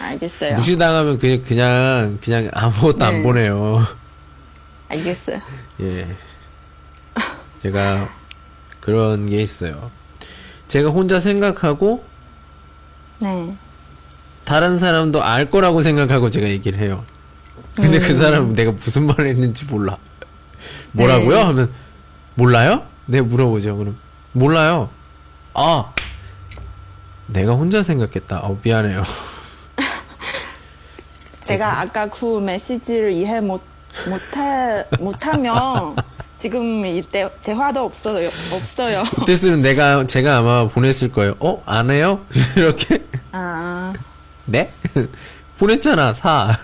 [0.00, 0.54] 알겠어요.
[0.56, 3.22] 무시당하면 그냥 그냥 그냥 아무것도 안 네.
[3.22, 3.86] 보내요.
[4.88, 5.40] 알겠어요.
[5.82, 6.16] 예.
[7.62, 8.08] 제가
[8.80, 9.90] 그런 게 있어요.
[10.66, 12.02] 제가 혼자 생각하고
[13.20, 13.54] 네.
[14.44, 17.04] 다른 사람도 알 거라고 생각하고 제가 얘기를 해요.
[17.76, 18.02] 근데 음.
[18.02, 19.96] 그 사람 은 내가 무슨 말을 했는지 몰라.
[20.92, 21.36] 뭐라고요?
[21.36, 21.42] 네.
[21.44, 21.72] 하면
[22.40, 22.86] 몰라요?
[23.04, 23.76] 내가 물어보죠.
[23.76, 23.98] 그럼
[24.32, 24.88] 몰라요.
[25.52, 25.92] 아
[27.26, 28.38] 내가 혼자 생각했다.
[28.40, 29.02] 어 미안해요.
[31.44, 33.60] 제가 아까 그 메시지를 이해 못,
[34.08, 35.96] 못해, 못하면
[36.38, 38.28] 지금 이때 대화도 없어요.
[38.54, 39.02] 없어요.
[39.26, 41.34] 그때는 내가 제가 아마 보냈을 거예요.
[41.40, 41.62] 어?
[41.66, 42.24] 안 해요?
[42.56, 43.92] 이렇게 아,
[44.46, 44.70] 네?
[45.58, 46.58] 보냈잖아 사.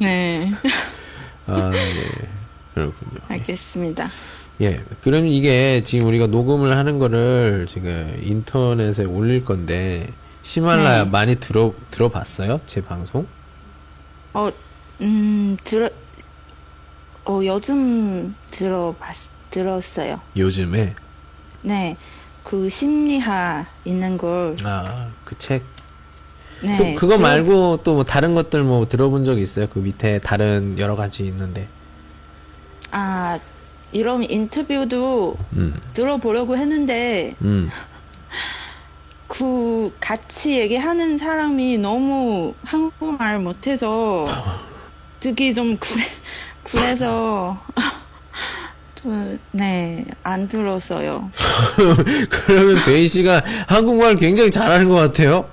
[0.00, 0.52] 네.
[1.46, 2.28] 아 예.
[2.74, 3.20] 그렇군요.
[3.28, 4.10] 알겠습니다.
[4.60, 4.76] 예.
[5.02, 7.88] 그럼 이게 지금 우리가 녹음을 하는 거를 제가
[8.22, 10.08] 인터넷에 올릴 건데
[10.42, 11.10] 히말라야 네.
[11.10, 12.60] 많이 들어 들어봤어요?
[12.66, 13.26] 제 방송?
[14.32, 14.50] 어,
[15.00, 15.88] 음, 들어,
[17.24, 19.16] 어, 요즘 들어봤,
[19.50, 20.20] 들었어요.
[20.36, 20.94] 요즘에
[21.62, 21.96] 네.
[22.44, 25.64] 그 심리학 있는 걸, 아 그 책.
[26.62, 26.76] 네.
[26.76, 29.66] 또 그거 들어- 말고 또 뭐 다른 것들 뭐 들어본 적 있어요?
[29.68, 31.68] 그 밑에 다른 여러 가지 있는데.
[32.90, 33.38] 아,
[33.94, 35.74] 이런 인터뷰도 음.
[35.94, 37.70] 들어보려고 했는데, 음.
[39.28, 44.26] 그 같이 얘기하는 사람이 너무 한국말 못해서
[45.20, 46.02] 듣기 좀 그래
[46.64, 47.58] 그래서
[48.96, 51.30] 좀, 네, 안 들었어요.
[52.30, 55.48] 그러면 베이 씨가 한국말 굉장히 잘하는 것 같아요.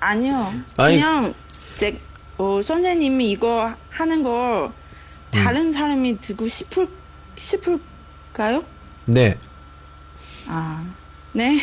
[0.00, 0.52] 아니요.
[0.76, 1.34] 아니- 그냥
[1.78, 1.98] 제
[2.36, 4.70] 어, 선생님이 이거 하는 걸
[5.30, 6.88] 다른 사람이 듣고 싶을
[7.36, 8.64] 싶을까요?
[9.06, 9.38] 네.
[10.46, 10.84] 아,
[11.32, 11.58] 네.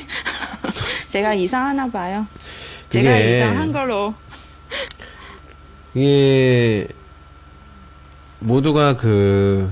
[1.09, 2.25] 제가 이상하나 봐요.
[2.89, 4.13] 제가 그게- 이상한 걸로.
[5.93, 6.87] 이게
[8.39, 9.71] 모두가 그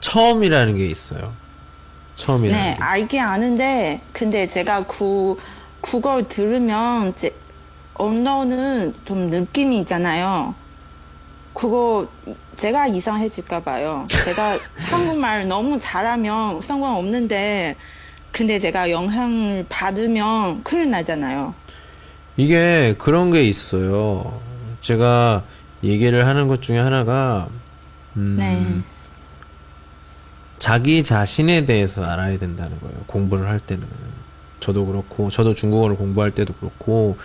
[0.00, 1.34] 처음이라는 게 있어요.
[2.14, 2.82] 처음이라는 네, 게.
[2.82, 5.36] 알긴 아는데, 근데 제가 그,
[5.80, 7.34] 그걸 들으면, 제,
[7.94, 10.54] 언어는 좀 느낌이 있잖아요.
[11.54, 12.06] 그거,
[12.56, 14.06] 제가 이상해질까 봐요.
[14.24, 14.58] 제가
[14.90, 17.76] 한국말 너무 잘하면 상관없는데,
[18.32, 21.54] 근데 제가 영향을 받으면 큰일 나잖아요.
[22.36, 24.40] 이게 그런 게 있어요.
[24.80, 25.44] 제가
[25.82, 27.48] 얘기를 하는 것 중에 하나가
[28.16, 28.82] 음, 네.
[30.58, 32.96] 자기 자신에 대해서 알아야 된다는 거예요.
[33.06, 33.86] 공부를 할 때는.
[34.60, 37.16] 저도 그렇고, 저도 중국어를 공부할 때도 그렇고,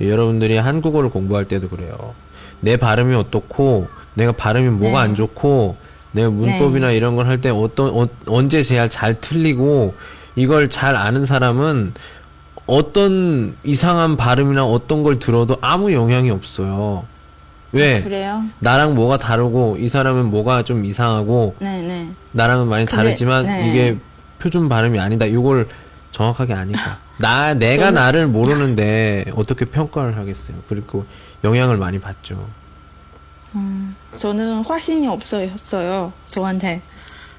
[0.00, 2.14] 여러분들이 한국어를 공부할 때도 그래요.
[2.62, 5.08] 내 발음이 어떻고, 내가 발음이 뭐가 네.
[5.10, 5.76] 안 좋고,
[6.12, 9.94] 내가 문법이나 이런 걸 할 때 어떤, 어, 언제 제일 잘 틀리고,
[10.36, 11.92] 이걸 잘 아는 사람은
[12.66, 17.04] 어떤 이상한 발음이나 어떤 걸 들어도 아무 영향이 없어요.
[17.72, 18.00] 왜?
[18.02, 18.42] 그래요?
[18.60, 22.08] 나랑 뭐가 다르고, 이 사람은 뭐가 좀 이상하고, 네 네.
[22.32, 23.68] 나랑은 많이 근데, 다르지만 네.
[23.68, 23.98] 이게
[24.38, 25.26] 표준 발음이 아니다.
[25.26, 25.66] 이걸
[26.12, 26.98] 정확하게 아니까.
[27.18, 30.58] 나 내가 나를 모르는데 어떻게 평가를 하겠어요.
[30.68, 31.06] 그리고
[31.42, 32.46] 영향을 많이 받죠.
[33.54, 36.82] 음, 저는 확신이 없어요, 저한테.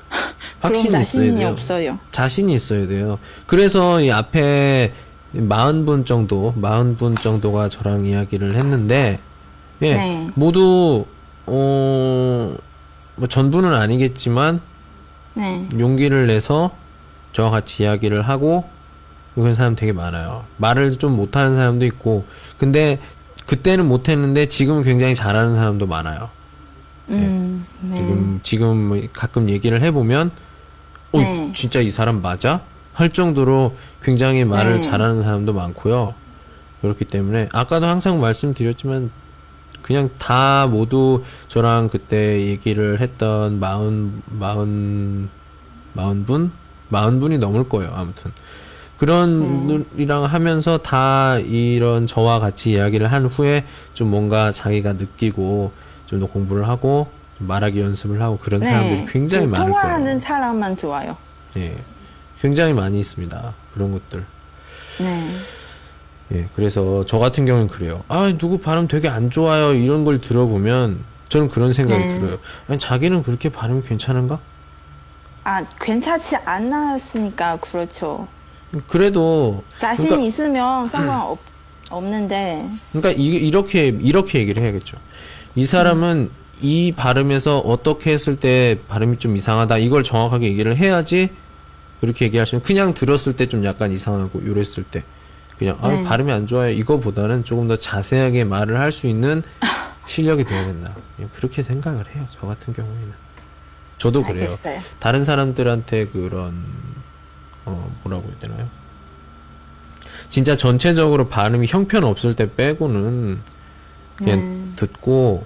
[0.59, 1.47] 확신이 있어야 돼요.
[1.49, 1.99] 없어요.
[2.12, 3.19] 자신이 있어야 돼요.
[3.47, 4.93] 그래서 이 앞에
[5.36, 9.19] 40분 정도, 40분 정도가 저랑 이야기를 했는데,
[9.81, 10.29] 예, 네.
[10.36, 11.05] 모두,
[11.47, 12.55] 어,
[13.15, 14.62] 뭐 전부는 아니겠지만,
[15.33, 15.67] 네.
[15.79, 16.71] 용기를 내서
[17.34, 18.63] 저와 같이 이야기를 하고
[19.36, 20.46] 그런 사람 되게 많아요.
[20.58, 22.26] 말을 좀 못하는 사람도 있고
[22.58, 23.00] 근데
[23.46, 26.30] 그때는 못했는데 지금은 굉장히 잘하는 사람도 많아요.
[27.10, 27.96] 음, 네.
[27.98, 30.32] 지금 지금 뭐 가끔 얘기를 해보면
[31.12, 31.52] 어 네.
[31.54, 32.62] 진짜 이 사람 맞아?
[32.93, 34.82] 할 정도로 굉장히 말을 네.
[34.82, 36.13] 잘하는 사람도 많고요.
[36.82, 39.10] 그렇기 때문에 아까도 항상 말씀드렸지만
[39.82, 45.30] 그냥 다 모두 저랑 그때 얘기를 했던 마흔 마흔
[45.93, 46.52] 마흔 분
[46.93, 47.91] 마흔 분이 넘을 거예요.
[47.93, 48.32] 아무튼
[48.97, 55.73] 그런 분이랑 하면서 다 이런 저와 같이 이야기를 한 후에 좀 뭔가 자기가 느끼고
[56.06, 57.08] 좀 더 공부를 하고
[57.39, 60.19] 좀 말하기 연습을 하고 그런 사람들이 굉장히 그 많을 통화하는 거예요.
[60.19, 61.17] 사람만 좋아요.
[61.58, 61.75] 예,
[62.39, 63.53] 굉장히 많이 있습니다.
[63.73, 64.23] 그런 것들.
[64.99, 65.27] 네.
[66.34, 68.03] 예, 그래서 저 같은 경우는 그래요.
[68.08, 69.73] 아, 누구 발음 되게 안 좋아요.
[69.73, 72.19] 이런 걸 들어보면 저는 그런 생각이 네.
[72.19, 72.38] 들어요.
[72.67, 74.39] 아니, 자기는 그렇게 발음이 괜찮은가?
[75.43, 78.27] 아, 괜찮지 않았으니까 그렇죠.
[78.88, 81.38] 그래도 자신 그러니까- 있으면 상관없,
[81.89, 84.97] 없는데, 그러니까 이, 이렇게 이렇게 얘기를 해야겠죠.
[85.56, 89.77] 이 사람은 이 발음에서 어떻게 했을 때 발음이 좀 이상하다.
[89.79, 91.29] 이걸 정확하게 얘기를 해야지
[92.01, 95.03] 그렇게 얘기하시면 그냥 들었을 때 좀 약간 이상하고 이랬을 때
[95.58, 96.03] 그냥 아 네.
[96.03, 99.43] 발음이 안 좋아요 이거보다는 조금 더 자세하게 말을 할 수 있는
[100.08, 100.95] 실력이 돼야 된다
[101.34, 103.13] 그렇게 생각을 해요 저 같은 경우에는
[104.03, 104.79] 저도 그래요 알겠어요.
[104.99, 106.61] 다른 사람들한테 그런
[107.63, 108.67] 어 뭐라고 해야 되나요
[110.27, 113.39] 진짜 전체적으로 발음이 형편 없을 때 빼고는
[114.17, 114.73] 그냥 음.
[114.75, 115.45] 듣고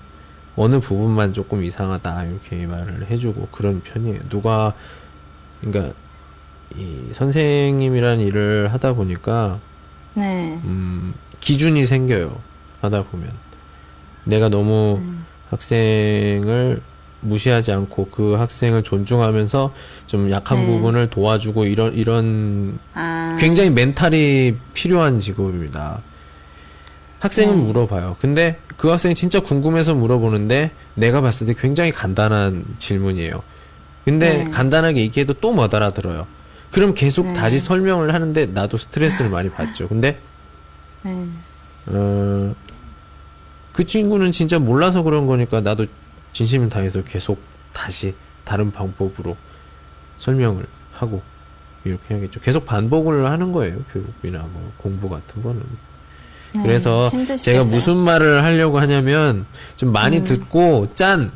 [0.55, 4.21] 어느 부분만 조금 이상하다 이렇게 말을 해주고 그런 편이에요.
[4.27, 4.73] 누가
[5.61, 5.93] 그러니까
[6.75, 9.59] 이 선생님이라는 일을 하다 보니까
[10.15, 10.59] 네.
[10.63, 12.41] 음 기준이 생겨요.
[12.81, 13.31] 하다 보면
[14.23, 14.99] 내가 너무
[15.51, 16.81] 학생을
[17.21, 19.73] 무시하지 않고 그 학생을 존중하면서
[20.05, 20.65] 좀 약한 네.
[20.67, 23.35] 부분을 도와주고 이런 이런 아.
[23.39, 26.01] 굉장히 멘탈이 필요한 직업입니다.
[27.19, 27.61] 학생은 네.
[27.63, 28.17] 물어봐요.
[28.19, 33.41] 근데 그 학생이 진짜 궁금해서 물어보는데 내가 봤을 때 굉장히 간단한 질문이에요.
[34.05, 34.51] 근데 네.
[34.51, 36.27] 간단하게 얘기해도 또 못 알아들어요.
[36.71, 37.33] 그럼 계속 네.
[37.33, 39.87] 다시 설명을 하는데 나도 스트레스를 많이 받죠.
[39.87, 40.19] 근데
[41.01, 41.25] 네.
[41.87, 42.53] 어,
[43.73, 45.85] 그 친구는 진짜 몰라서 그런 거니까 나도
[46.37, 47.41] 진심을 다해서 계속
[47.73, 49.35] 다시 다른 방법으로
[50.19, 51.23] 설명을 하고
[51.83, 52.39] 이렇게 해야겠죠.
[52.41, 53.79] 계속 반복을 하는 거예요.
[53.91, 55.63] 교육이나 뭐 공부 같은 거는.
[56.53, 56.61] 네.
[56.61, 57.41] 그래서 힘드시겠어요.
[57.41, 59.47] 제가 무슨 말을 하려고 하냐면
[59.77, 60.23] 좀 많이 음.
[60.23, 61.31] 듣고 짠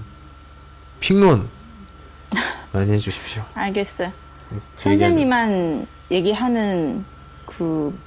[1.00, 1.50] 핑론
[2.72, 3.44] 많이 해주십시오.
[3.56, 4.12] 알겠어요.
[4.76, 7.04] 선생님만 얘기하는
[7.48, 7.98] 그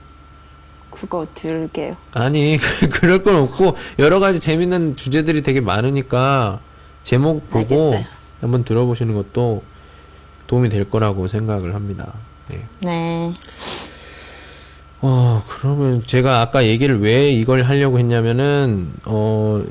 [0.92, 1.96] 그거 들을게요.
[2.12, 2.56] 아니
[2.92, 6.60] 그럴 건 없고 여러 가지 재밌는 주제들이 되게 많으니까
[7.04, 8.04] 제목 보고 알겠어요.
[8.40, 9.62] 한번 들어보시는 것도
[10.46, 12.12] 도움이 될 거라고 생각을 합니다.
[12.48, 12.66] 네.
[12.80, 13.32] 네.
[15.00, 19.62] 어 그러면 제가 아까 얘기를 왜 이걸 하려고 했냐면은 어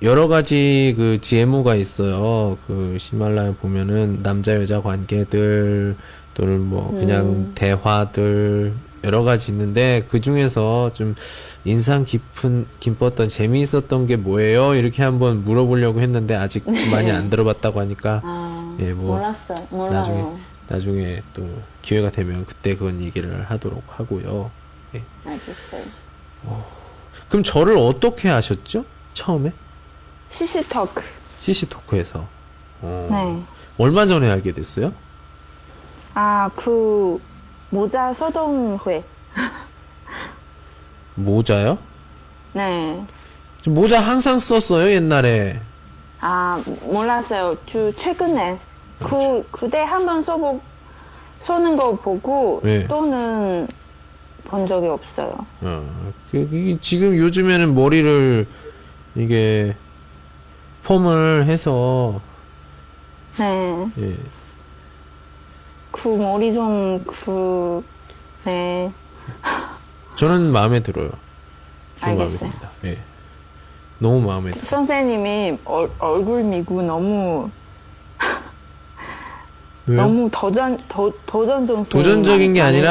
[0.00, 2.56] 여러 가지 그 GMU가 있어요.
[2.66, 5.96] 그 히말라야 보면은 남자 여자 관계들
[6.34, 7.52] 또는 뭐 그냥 음.
[7.54, 8.72] 대화들
[9.04, 11.14] 여러 가지 있는데 그 중에서 좀
[11.64, 14.74] 인상 깊은 깊었던 재미있었던 게 뭐예요?
[14.74, 19.66] 이렇게 한번 물어보려고 했는데 아직 많이 안 들어봤다고 하니까 아, 예, 뭐, 몰랐어요.
[19.70, 19.92] 몰라요.
[19.92, 20.24] 나중에
[20.68, 21.48] 나중에 또
[21.82, 24.50] 기회가 되면 그때 그건 얘기를 하도록 하고요.
[24.94, 25.02] 예.
[25.24, 25.82] 알겠어요.
[27.28, 28.84] 그럼 저를 어떻게 아셨죠?
[29.12, 29.52] 처음에?
[30.28, 31.02] 시시토크.
[31.40, 32.26] CC 토크에서.
[32.80, 33.42] 어, 네.
[33.78, 34.92] 얼마 전에 알게 됐어요?
[36.14, 37.20] 아, 그
[37.70, 39.02] 모자 소동회.
[41.14, 41.78] 모자요?
[42.52, 43.04] 네.
[43.62, 45.60] 저 모자 항상 썼어요, 옛날에.
[46.20, 47.56] 아, 몰랐어요.
[47.66, 48.58] 주 최근에
[49.00, 50.60] 그 그때 한번 써보
[51.42, 52.86] 쏘는 거 보고 네.
[52.88, 53.68] 또는
[54.44, 55.34] 본 적이 없어요.
[55.60, 58.46] 어, 그, 이- 지금 요즘에는 머리를
[59.14, 59.76] 이게
[60.84, 62.20] 폼을 해서,
[63.38, 63.86] 네.
[63.98, 64.16] 예,
[65.90, 67.82] 그 머리 좀 그
[68.44, 68.90] 네.
[70.16, 71.10] 저는 마음에 들어요.
[72.00, 72.38] 마음에 알겠어요.
[72.50, 72.70] 듭니다.
[72.84, 72.98] 예.
[73.98, 74.64] 너무 마음에 들어요.
[74.64, 77.50] 선생님이 얼, 얼굴 미고 너무
[79.86, 80.02] 왜요?
[80.02, 82.90] 너무 도전 도, 도전적 도전적인 게 아니라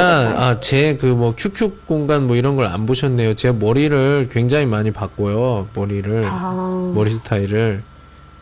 [0.49, 3.35] 아 제 그뭐 QQ 공간 뭐 이런 걸 안 보셨네요.
[3.35, 5.67] 제 머리를 굉장히 많이 바꿔요.
[5.75, 7.83] 머리를 아, 머리 스타일을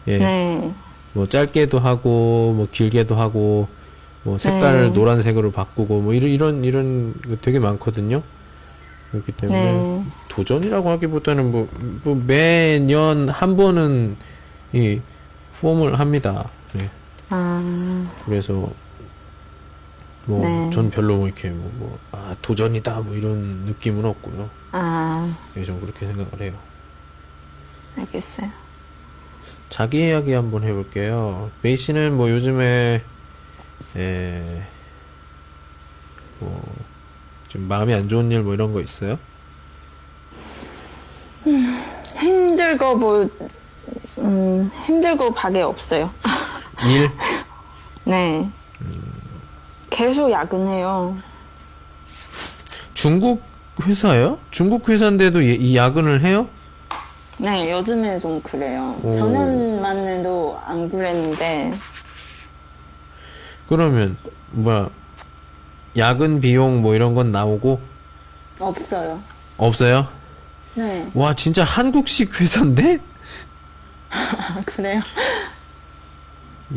[0.08, 0.18] 예.
[0.18, 0.74] 네.
[1.14, 3.68] 뭐 짧게도 하고 뭐 길게도 하고
[4.26, 4.90] 뭐 색깔을 네.
[4.90, 8.24] 노란색으로 바꾸고 뭐 이런 이런 이런 거 되게 많거든요.
[9.12, 10.06] 그렇기 때문에 네.
[10.30, 11.70] 도전이라고 하기보다는 뭐,
[12.04, 14.18] 뭐 매년 한 번은
[14.74, 15.00] 이
[15.62, 16.50] 폼을 합니다.
[16.82, 16.90] 예.
[17.30, 18.68] 아, 그래서
[20.26, 20.72] 뭐 네.
[20.72, 24.50] 전 별로 뭐 이렇게 뭐, 뭐, 아 도전이다 뭐 이런 느낌은 없고요.
[24.72, 26.54] 아, 예, 전 그렇게 생각을 해요.
[27.96, 28.50] 알겠어요.
[29.70, 31.52] 자기 이야기 한번 해볼게요.
[31.62, 33.04] 메이 씨는 뭐 요즘에
[33.96, 34.64] 에,
[36.40, 39.18] 뭐좀 마음이 안 좋은 일 뭐 이런 거 있어요?
[42.18, 43.30] 힘들고 뭐
[44.18, 46.10] 음, 힘들고 밖에 없어요.
[46.88, 47.12] 일?
[48.04, 48.50] 네.
[49.90, 51.18] 계속 야근해요.
[52.94, 53.44] 중국
[53.84, 54.40] 회사요?
[54.52, 56.48] 중국 회사인데도 이- 이 야근을 해요?
[57.38, 58.98] 네, 요즘에 좀 그래요.
[59.04, 59.18] 오.
[59.18, 61.72] 작년만 해도 안 그랬는데,
[63.68, 64.18] 그러면
[64.52, 64.90] 뭐야
[65.98, 67.80] 야근 비용 뭐 이런 건 나오고
[68.60, 69.22] 없어요.
[69.58, 70.08] 없어요?
[70.76, 71.10] 네.
[71.14, 73.00] 와 진짜 한국식 회사인데?
[74.10, 75.02] 아, 그래요?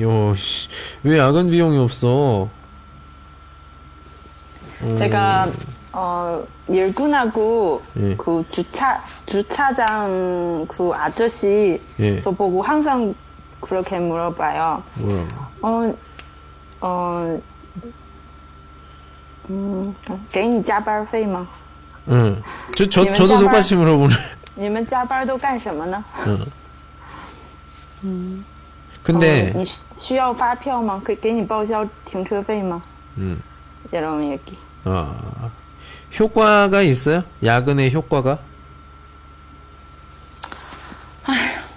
[0.00, 0.68] 요, 씨,
[1.02, 2.48] 왜 야근 비용이 없어?
[4.82, 5.50] 음, 제가,
[5.92, 8.14] 어, 일꾼하고, 예.
[8.16, 12.20] 그 주차, 주차장 그 아저씨, 예.
[12.20, 13.14] 저보고 항상
[13.60, 14.82] 그렇게 물어봐요.
[14.94, 15.28] 뭐라고?
[15.62, 15.94] 어,
[16.79, 17.39] 어,
[19.49, 19.95] 嗯，
[20.31, 21.47] 给你加班费吗？
[22.07, 22.41] 응.
[22.75, 23.43] 저, 저, 이면 저도 짜발.
[23.45, 24.13] 똑같이 물어보네.
[24.55, 26.03] 你们加班都干什么呢？
[29.03, 31.01] 근데, 哦你需需要发票吗？
[31.03, 32.81] 可以给你报销停车费吗？
[33.17, 33.41] 음,
[33.91, 34.57] 이런 얘기.
[34.85, 35.51] 어,
[36.19, 37.23] 효과가 있어요?
[37.43, 38.39] 야근의 효과가?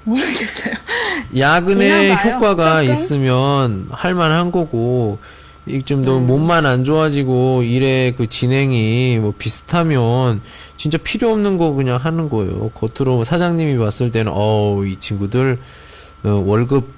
[0.03, 0.73] 모르겠어요.
[1.37, 2.35] 야근의 봐요.
[2.35, 2.93] 효과가 조금?
[2.93, 5.19] 있으면 할만한 거고,
[5.85, 10.41] 좀더 몸만 안 좋아지고 일의 그 진행이 뭐 비슷하면
[10.75, 12.69] 진짜 필요 없는 거 그냥 하는 거예요.
[12.69, 15.59] 겉으로 사장님이 봤을 때는 어우 이 친구들
[16.23, 16.91] 어, 월급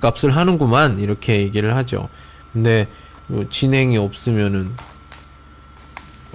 [0.00, 2.08] 값을 하는구만 이렇게 얘기를 하죠.
[2.52, 2.88] 근데
[3.26, 4.72] 뭐 진행이 없으면은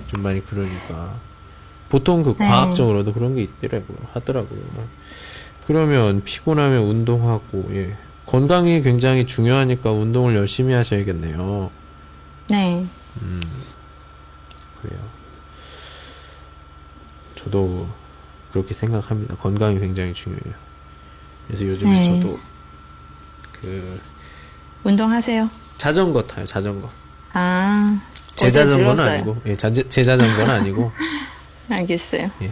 [0.08, 1.14] 좀 많이 그러니까
[1.90, 2.48] 보통 그 네.
[2.48, 3.98] 과학적으로도 그런 게 있더라고요.
[4.14, 4.60] 하더라고요.
[5.66, 7.98] 그러면 피곤하면 운동하고 예.
[8.26, 11.72] 건강이 굉장히 중요하니까 운동을 열심히 하셔야겠네요.
[12.50, 12.86] 네.
[14.82, 15.00] 그래요.
[17.36, 17.88] 저도
[18.52, 19.36] 그렇게 생각합니다.
[19.38, 20.54] 건강이 굉장히 중요해요.
[21.48, 22.04] 그래서 요즘에 네.
[22.04, 22.40] 저도
[23.54, 24.02] 그
[24.84, 25.50] 운동하세요.
[25.78, 26.46] 자전거 타요.
[26.46, 26.90] 자전거.
[27.34, 28.02] 아.
[28.36, 29.16] 제 자전거는 들었어요.
[29.16, 30.92] 아니고, 예, 자, 제 자전거는 아니고,
[31.70, 32.30] 알겠어요.
[32.44, 32.52] 예.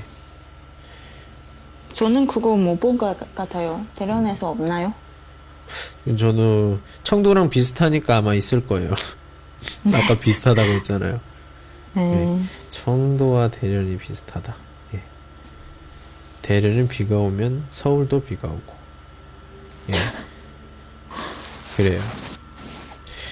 [1.93, 3.85] 저는 그거 못 본 것 같아요.
[3.95, 4.93] 대련에서 없나요?
[6.17, 8.91] 저는 청도랑 비슷하니까 아마 있을 거예요.
[9.93, 11.19] 아까 비슷하다고 했잖아요.
[11.95, 12.39] 네.
[12.71, 14.55] 청도와 대련이 비슷하다.
[14.95, 15.01] 예.
[16.41, 18.73] 대련은 비가 오면 서울도 비가 오고.
[19.89, 19.93] 예.
[21.77, 22.01] 그래요.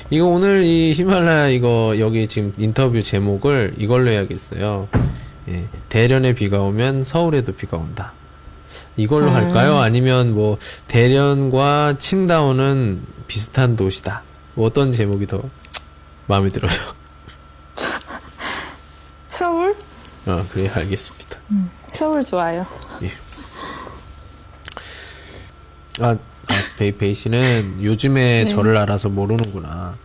[0.09, 4.87] 이거 오늘 이 히말라야 이거 여기 지금 인터뷰 제목을 이걸로 해야겠어요.
[5.49, 5.67] 예.
[5.89, 8.13] 대련에 비가 오면 서울에도 비가 온다.
[8.97, 9.77] 이걸로 할까요?
[9.77, 14.23] 아니면 뭐 대련과 칭다오는 비슷한 도시다.
[14.53, 15.41] 뭐 어떤 제목이 더
[16.27, 16.71] 마음에 들어요?
[19.27, 19.75] 서울?
[20.25, 21.37] 아, 그래 알겠습니다.
[21.91, 22.65] 서울 좋아요.
[25.99, 26.15] 아,
[26.47, 28.49] 아 베이, 베이 씨는 요즘에 네.
[28.49, 29.95] 저를 알아서 모르는구나.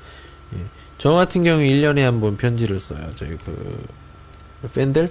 [0.54, 0.58] 예.
[0.98, 3.10] 저 같은 경우 1년에 한 번 편지를 써요.
[3.16, 3.86] 저희 그,
[4.74, 5.08] 팬들?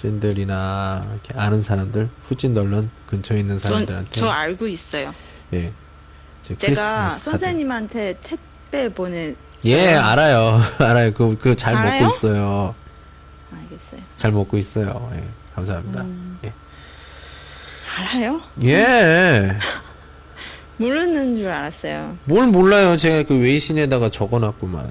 [0.00, 4.20] 팬들이나, 이렇게 아는 사람들, 후진 널런 근처에 있는 전, 사람들한테.
[4.20, 5.14] 저 알고 있어요.
[5.54, 5.72] 예.
[6.42, 7.10] 제 제가.
[7.10, 9.34] 선생님한테 택배 보내.
[9.64, 10.60] 예, 알아요.
[10.78, 11.12] 알아요.
[11.14, 12.02] 그, 그 잘 알아요?
[12.02, 12.74] 먹고 있어요.
[13.52, 14.00] 알겠어요.
[14.16, 15.10] 잘 먹고 있어요.
[15.16, 15.24] 예.
[15.54, 16.02] 감사합니다.
[16.02, 16.38] 음.
[16.44, 16.52] 예.
[17.98, 18.40] 알아요?
[18.62, 19.58] 예.
[20.78, 22.16] 모르는 줄 알았어요.
[22.24, 22.96] 뭘 몰라요.
[22.96, 24.84] 제가 그 웨이신에다가 적어놨구만.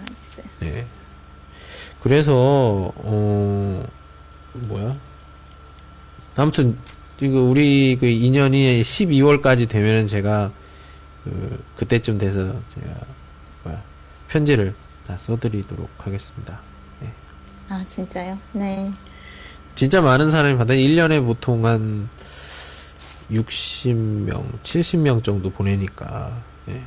[0.00, 0.46] 알겠어요.
[0.64, 0.84] 예.
[2.02, 3.84] 그래서 어
[4.52, 4.94] 뭐야?
[6.36, 6.78] 아무튼
[7.20, 10.52] 이거 우리 그 인연이 12월까지 되면은 제가
[11.24, 12.86] 그 그때쯤 돼서 제가
[13.64, 13.82] 뭐야
[14.28, 14.74] 편지를
[15.06, 16.60] 다 써드리도록 하겠습니다.
[17.70, 18.38] 아, 진짜요?
[18.52, 18.90] 네.
[19.74, 22.08] 진짜 많은 사람이 받아 1년에 보통 한
[23.30, 26.42] 60명, 70명 정도 보내니까.
[26.68, 26.82] 예.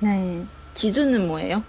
[0.00, 0.44] 네.
[0.74, 1.62] 기준은 뭐예요?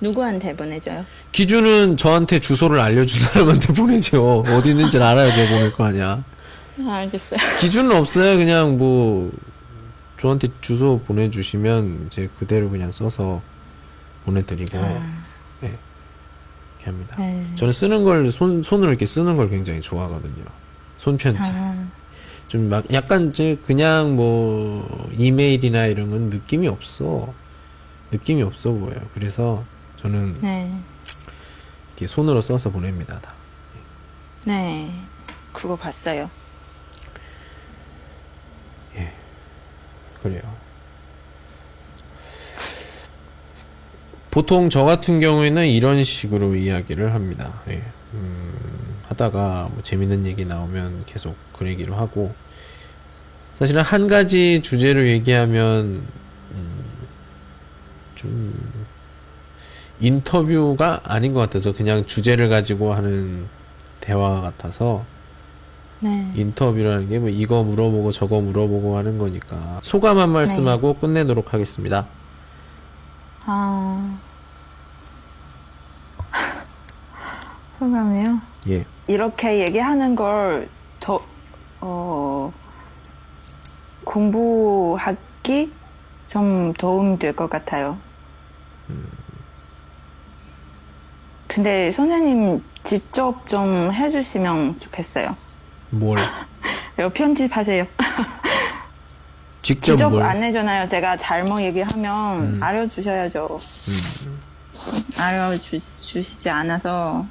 [0.00, 1.04] 누구한테 보내줘요?
[1.32, 4.40] 기준은 저한테 주소를 알려준 사람한테 보내죠.
[4.46, 6.22] 어디 있는지 를 알아야 돼 보낼 거 아니야.
[6.86, 7.38] 아, 알겠어요.
[7.60, 8.36] 기준은 없어요.
[8.36, 9.30] 그냥 뭐
[10.18, 13.40] 저한테 주소 보내주시면 이제 그대로 그냥 써서
[14.24, 14.78] 보내드리고
[15.60, 15.68] 네,
[16.78, 17.16] 이렇게 합니다.
[17.18, 17.46] 네.
[17.54, 20.44] 저는 쓰는 걸 손, 손으로 이렇게 쓰는 걸 굉장히 좋아하거든요.
[20.98, 21.40] 손편지.
[21.42, 21.84] 아,
[22.48, 27.32] 좀 막 약간 이제 그냥 뭐 이메일이나 이런 건 느낌이 없어.
[28.12, 29.00] 느낌이 없어 보여요.
[29.14, 29.64] 그래서
[30.04, 30.70] 저는 네.
[31.88, 33.18] 이렇게 손으로 써서 보냅니다.
[33.20, 33.32] 다.
[34.44, 34.94] 네.
[35.50, 36.28] 그거 봤어요.
[40.24, 40.40] 그래요.
[44.30, 47.62] 보통 저 같은 경우에는 이런 식으로 이야기를 합니다.
[47.68, 47.82] 예.
[48.14, 52.34] 음, 하다가 뭐 재밌는 얘기 나오면 계속 그 얘기를 하고
[53.54, 56.06] 사실은 한 가지 주제로 얘기하면
[56.52, 56.84] 음,
[58.14, 58.83] 좀
[60.00, 63.46] 인터뷰가 아닌 것 같아서 그냥 주제를 가지고 하는
[64.00, 65.04] 대화 같아서
[66.00, 66.30] 네.
[66.34, 72.06] 인터뷰라는 게 뭐 이거 물어보고 저거 물어보고 하는 거니까 소감 한 말씀하고 끝내도록 하겠습니다.
[73.46, 74.18] 아.
[77.78, 78.40] 소감이요?
[78.68, 78.84] 예.
[79.06, 80.68] 이렇게 얘기하는 걸
[81.00, 81.20] 더,
[81.80, 82.52] 어,
[84.04, 85.72] 공부하기
[86.28, 87.98] 좀 도움이 될것 같아요.
[91.54, 95.36] 근데 선생님 직접 좀 해주시면 좋겠어요.
[95.90, 96.18] 뭘
[97.14, 97.86] 편집하세요.
[99.62, 100.88] 직접 직접 뭘 안 해잖아요.
[100.88, 102.62] 제가 잘못 얘기하면 음.
[102.62, 103.48] 알려주셔야죠.
[105.16, 107.24] 알려주시지 않아서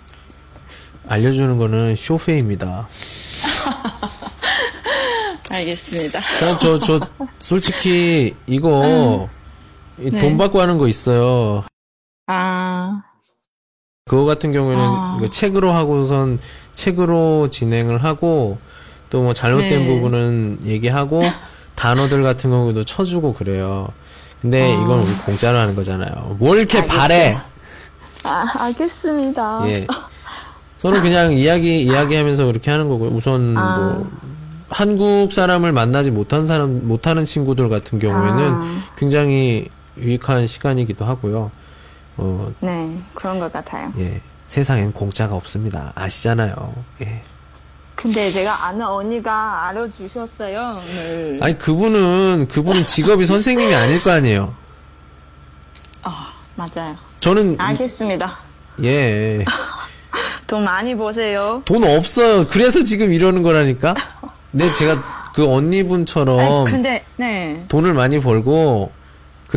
[1.09, 2.87] 알려주는 거는 쇼페입니다.
[5.51, 6.21] 알겠습니다.
[6.39, 6.99] 저, 저, 저,
[7.37, 9.27] 솔직히, 이거,
[9.99, 10.19] 이 네.
[10.19, 11.63] 돈 받고 하는 거 있어요.
[12.25, 13.03] 아,
[14.05, 15.15] 그거 같은 경우에는 아.
[15.17, 16.39] 이거 책으로 하고선
[16.75, 18.57] 책으로 진행을 하고
[19.09, 19.87] 또 뭐 잘못된 네.
[19.87, 21.21] 부분은 얘기하고
[21.75, 23.87] 단어들 같은 경우도 쳐주고 그래요.
[24.41, 24.67] 근데 아.
[24.83, 26.35] 이건 우리 공짜로 하는 거잖아요.
[26.39, 26.99] 뭘 이렇게 알겠어요.
[26.99, 27.37] 바래?
[28.25, 29.65] 아 알겠습니다.
[29.69, 29.87] 예.
[30.79, 33.11] 저는 그냥 이야기 이야기하면서 그렇게 하는 거고요.
[33.11, 33.77] 우선 아.
[33.77, 34.11] 뭐
[34.69, 38.83] 한국 사람을 만나지 못한 사람 못하는 친구들 같은 경우에는 아.
[38.97, 41.51] 굉장히 유익한 시간이기도 하고요.
[42.17, 43.91] 어, 네, 그런 것 같아요.
[43.97, 44.21] 예.
[44.47, 45.91] 세상엔 공짜가 없습니다.
[45.95, 46.73] 아시잖아요.
[47.01, 47.23] 예.
[47.95, 50.81] 근데 제가 아는 언니가 알려주셨어요.
[50.89, 51.39] 오늘.
[51.41, 54.55] 아니 그분은 그분은 직업이 선생님이 아닐 거 아니에요.
[56.03, 56.95] 아, 맞아요.
[57.19, 58.37] 저는 알겠습니다.
[58.83, 59.45] 예.
[60.47, 61.61] 돈 많이 버세요.
[61.65, 62.47] 돈 없어요.
[62.47, 63.95] 그래서 지금 이러는 거라니까.
[64.51, 67.65] 네, 제가 그 언니분처럼 아니, 근데 네.
[67.69, 68.91] 돈을 많이 벌고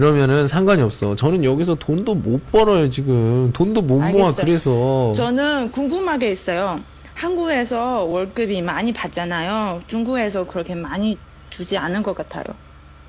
[0.00, 1.16] 그러면은 상관이 없어.
[1.16, 3.50] 저는 여기서 돈도 못 벌어요, 지금.
[3.54, 4.34] 돈도 못 모아, 알겠어요.
[4.34, 5.14] 그래서.
[5.16, 6.78] 저는 궁금한 게 있어요.
[7.14, 9.80] 한국에서 월급이 많이 받잖아요.
[9.86, 11.16] 중국에서 그렇게 많이
[11.48, 12.44] 주지 않은 것 같아요.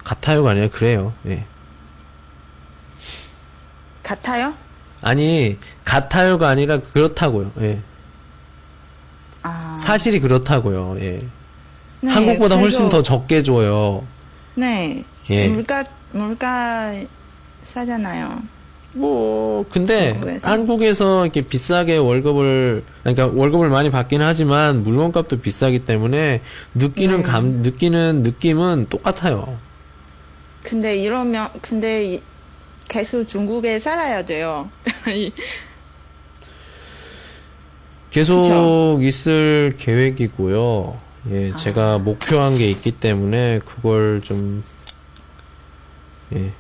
[0.06, 1.12] 같아요가 아니라 그래요.
[1.26, 1.46] 예.
[4.02, 4.54] 같아요?
[5.02, 7.52] 아니, 같아요가 아니라 그렇다고요.
[7.60, 7.82] 예.
[9.44, 10.96] 아, 사실이 그렇다고요.
[11.02, 11.20] 예.
[12.00, 14.08] 네, 한국보다 훨씬 그래서- 더 적게 줘요.
[14.56, 15.04] 네.
[15.30, 15.50] 예.
[15.50, 15.84] 물가
[16.18, 16.94] 물가
[17.64, 18.42] 싸잖아요.
[18.94, 20.48] 뭐 근데 한국에서?
[20.48, 26.42] 한국에서 이렇게 비싸게 월급을 그러니까 월급을 많이 받긴 하지만 물건값도 비싸기 때문에
[26.74, 27.24] 느끼는 네.
[27.24, 29.60] 감 느끼는 느낌은 똑같아요.
[30.64, 32.22] 근데 이러면 근데 이-
[32.88, 34.70] 계속 중국에 살아야 돼요.
[35.14, 35.32] 이-
[38.10, 38.98] 계속 그쵸?
[39.02, 40.98] 있을 계획이고요.
[41.32, 41.56] 예, 아.
[41.58, 44.64] 제가 목표한 게 있기 때문에 그걸 좀
[46.36, 46.54] 예,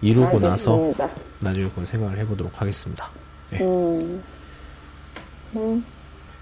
[0.00, 1.10] 이루고 나서 알겠습니다.
[1.40, 3.10] 나중에 그건 생각을 해보도록 하겠습니다.
[3.54, 4.22] 음.
[5.56, 5.84] 음.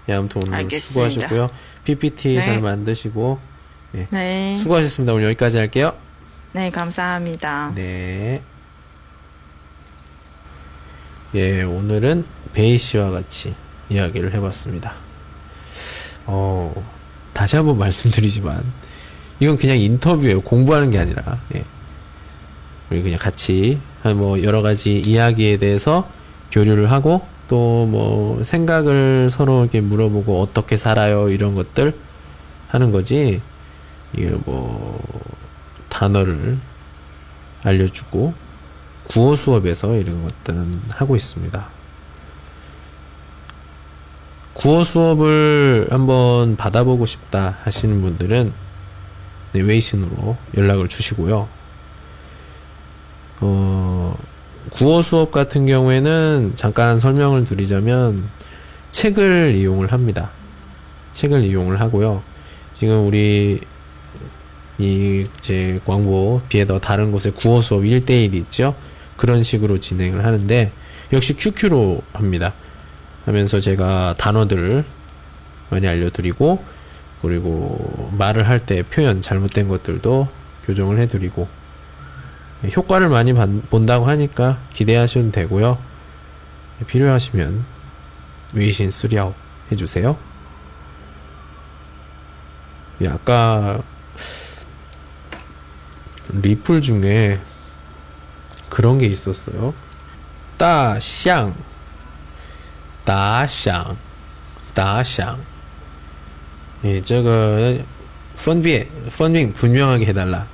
[0.09, 1.09] 예, 아무튼 오늘 알겠습니다.
[1.09, 1.47] 수고하셨고요.
[1.83, 2.41] PPT 네.
[2.41, 3.39] 잘 만드시고
[3.91, 4.57] 네.
[4.57, 5.13] 수고하셨습니다.
[5.13, 5.95] 오늘 여기까지 할게요.
[6.53, 7.73] 네, 감사합니다.
[7.75, 8.41] 네.
[11.33, 13.55] 예, 오늘은 베이 씨와 같이
[13.89, 14.93] 이야기를 해봤습니다.
[16.25, 16.73] 어,
[17.33, 18.63] 다시 한번 말씀드리지만,
[19.39, 20.41] 이건 그냥 인터뷰예요.
[20.41, 21.63] 공부하는 게 아니라, 예.
[22.91, 26.09] 우리 그냥 같이, 한 뭐, 여러 가지 이야기에 대해서
[26.51, 31.29] 교류를 하고, 또 뭐, 생각을 서로 이렇게 물어보고, 어떻게 살아요?
[31.29, 31.95] 이런 것들
[32.67, 33.41] 하는 거지,
[34.13, 35.01] 이게 뭐,
[35.87, 36.57] 단어를
[37.63, 38.33] 알려주고
[39.07, 41.67] 구어 수업에서 이런 것들은 하고 있습니다.
[44.53, 48.53] 구어 수업을 한번 받아보고 싶다 하시는 분들은
[49.53, 51.60] 네, 웨이신으로 연락을 주시고요.
[53.41, 54.15] 어,
[54.71, 58.29] 구어 수업 같은 경우에는 잠깐 설명을 드리자면
[58.91, 60.31] 책을 이용을 합니다.
[61.13, 62.23] 책을 이용을 하고요.
[62.73, 63.59] 지금 우리
[64.77, 68.75] 이 이제 광고 비에더 다른 곳에 구어 수업 1대1 있죠.
[69.17, 70.71] 그런 식으로 진행을 하는데
[71.13, 72.53] 역시 QQ로 합니다.
[73.25, 74.83] 하면서 제가 단어들을
[75.69, 76.63] 많이 알려드리고
[77.21, 80.27] 그리고 말을 할 때 표현 잘못된 것들도
[80.65, 81.47] 교정을 해드리고
[82.74, 85.78] 효과를 많이 반- 본다고 하니까 기대하셔도 되고요.
[86.86, 87.64] 필요하시면
[88.52, 89.34] 웨이신 쓰리아웃
[89.70, 90.16] 해주세요.
[93.02, 93.80] 예, 아까
[96.30, 97.40] 리플 중에
[98.68, 99.74] 그런 게 있었어요.
[100.58, 101.54] 大象,
[103.04, 103.96] 打响,
[104.74, 105.36] 打响.
[106.84, 107.78] 예, 这个
[108.34, 110.46] 分辨分辨 분명하게 해달라.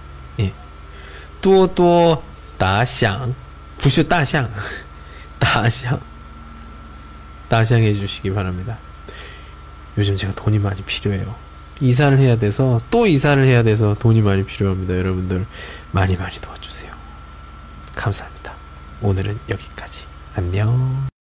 [1.37, 2.23] 예, 多多
[2.57, 3.35] 打响,
[3.79, 4.49] 不是大象,
[5.39, 5.99] 打响,
[7.49, 8.79] 打响 해주시기 바랍니다.
[9.99, 11.35] 요즘 제가 돈이 많이 필요해요.
[11.81, 14.97] 이사를 해야 돼서 또 이사를 해야 돼서 돈이 많이 필요합니다.
[14.97, 15.47] 여러분들
[15.91, 16.93] 많이 많이 도와주세요.
[17.97, 18.55] 감사합니다.
[19.01, 20.07] 오늘은 여기까지.
[20.37, 21.09] 안녕.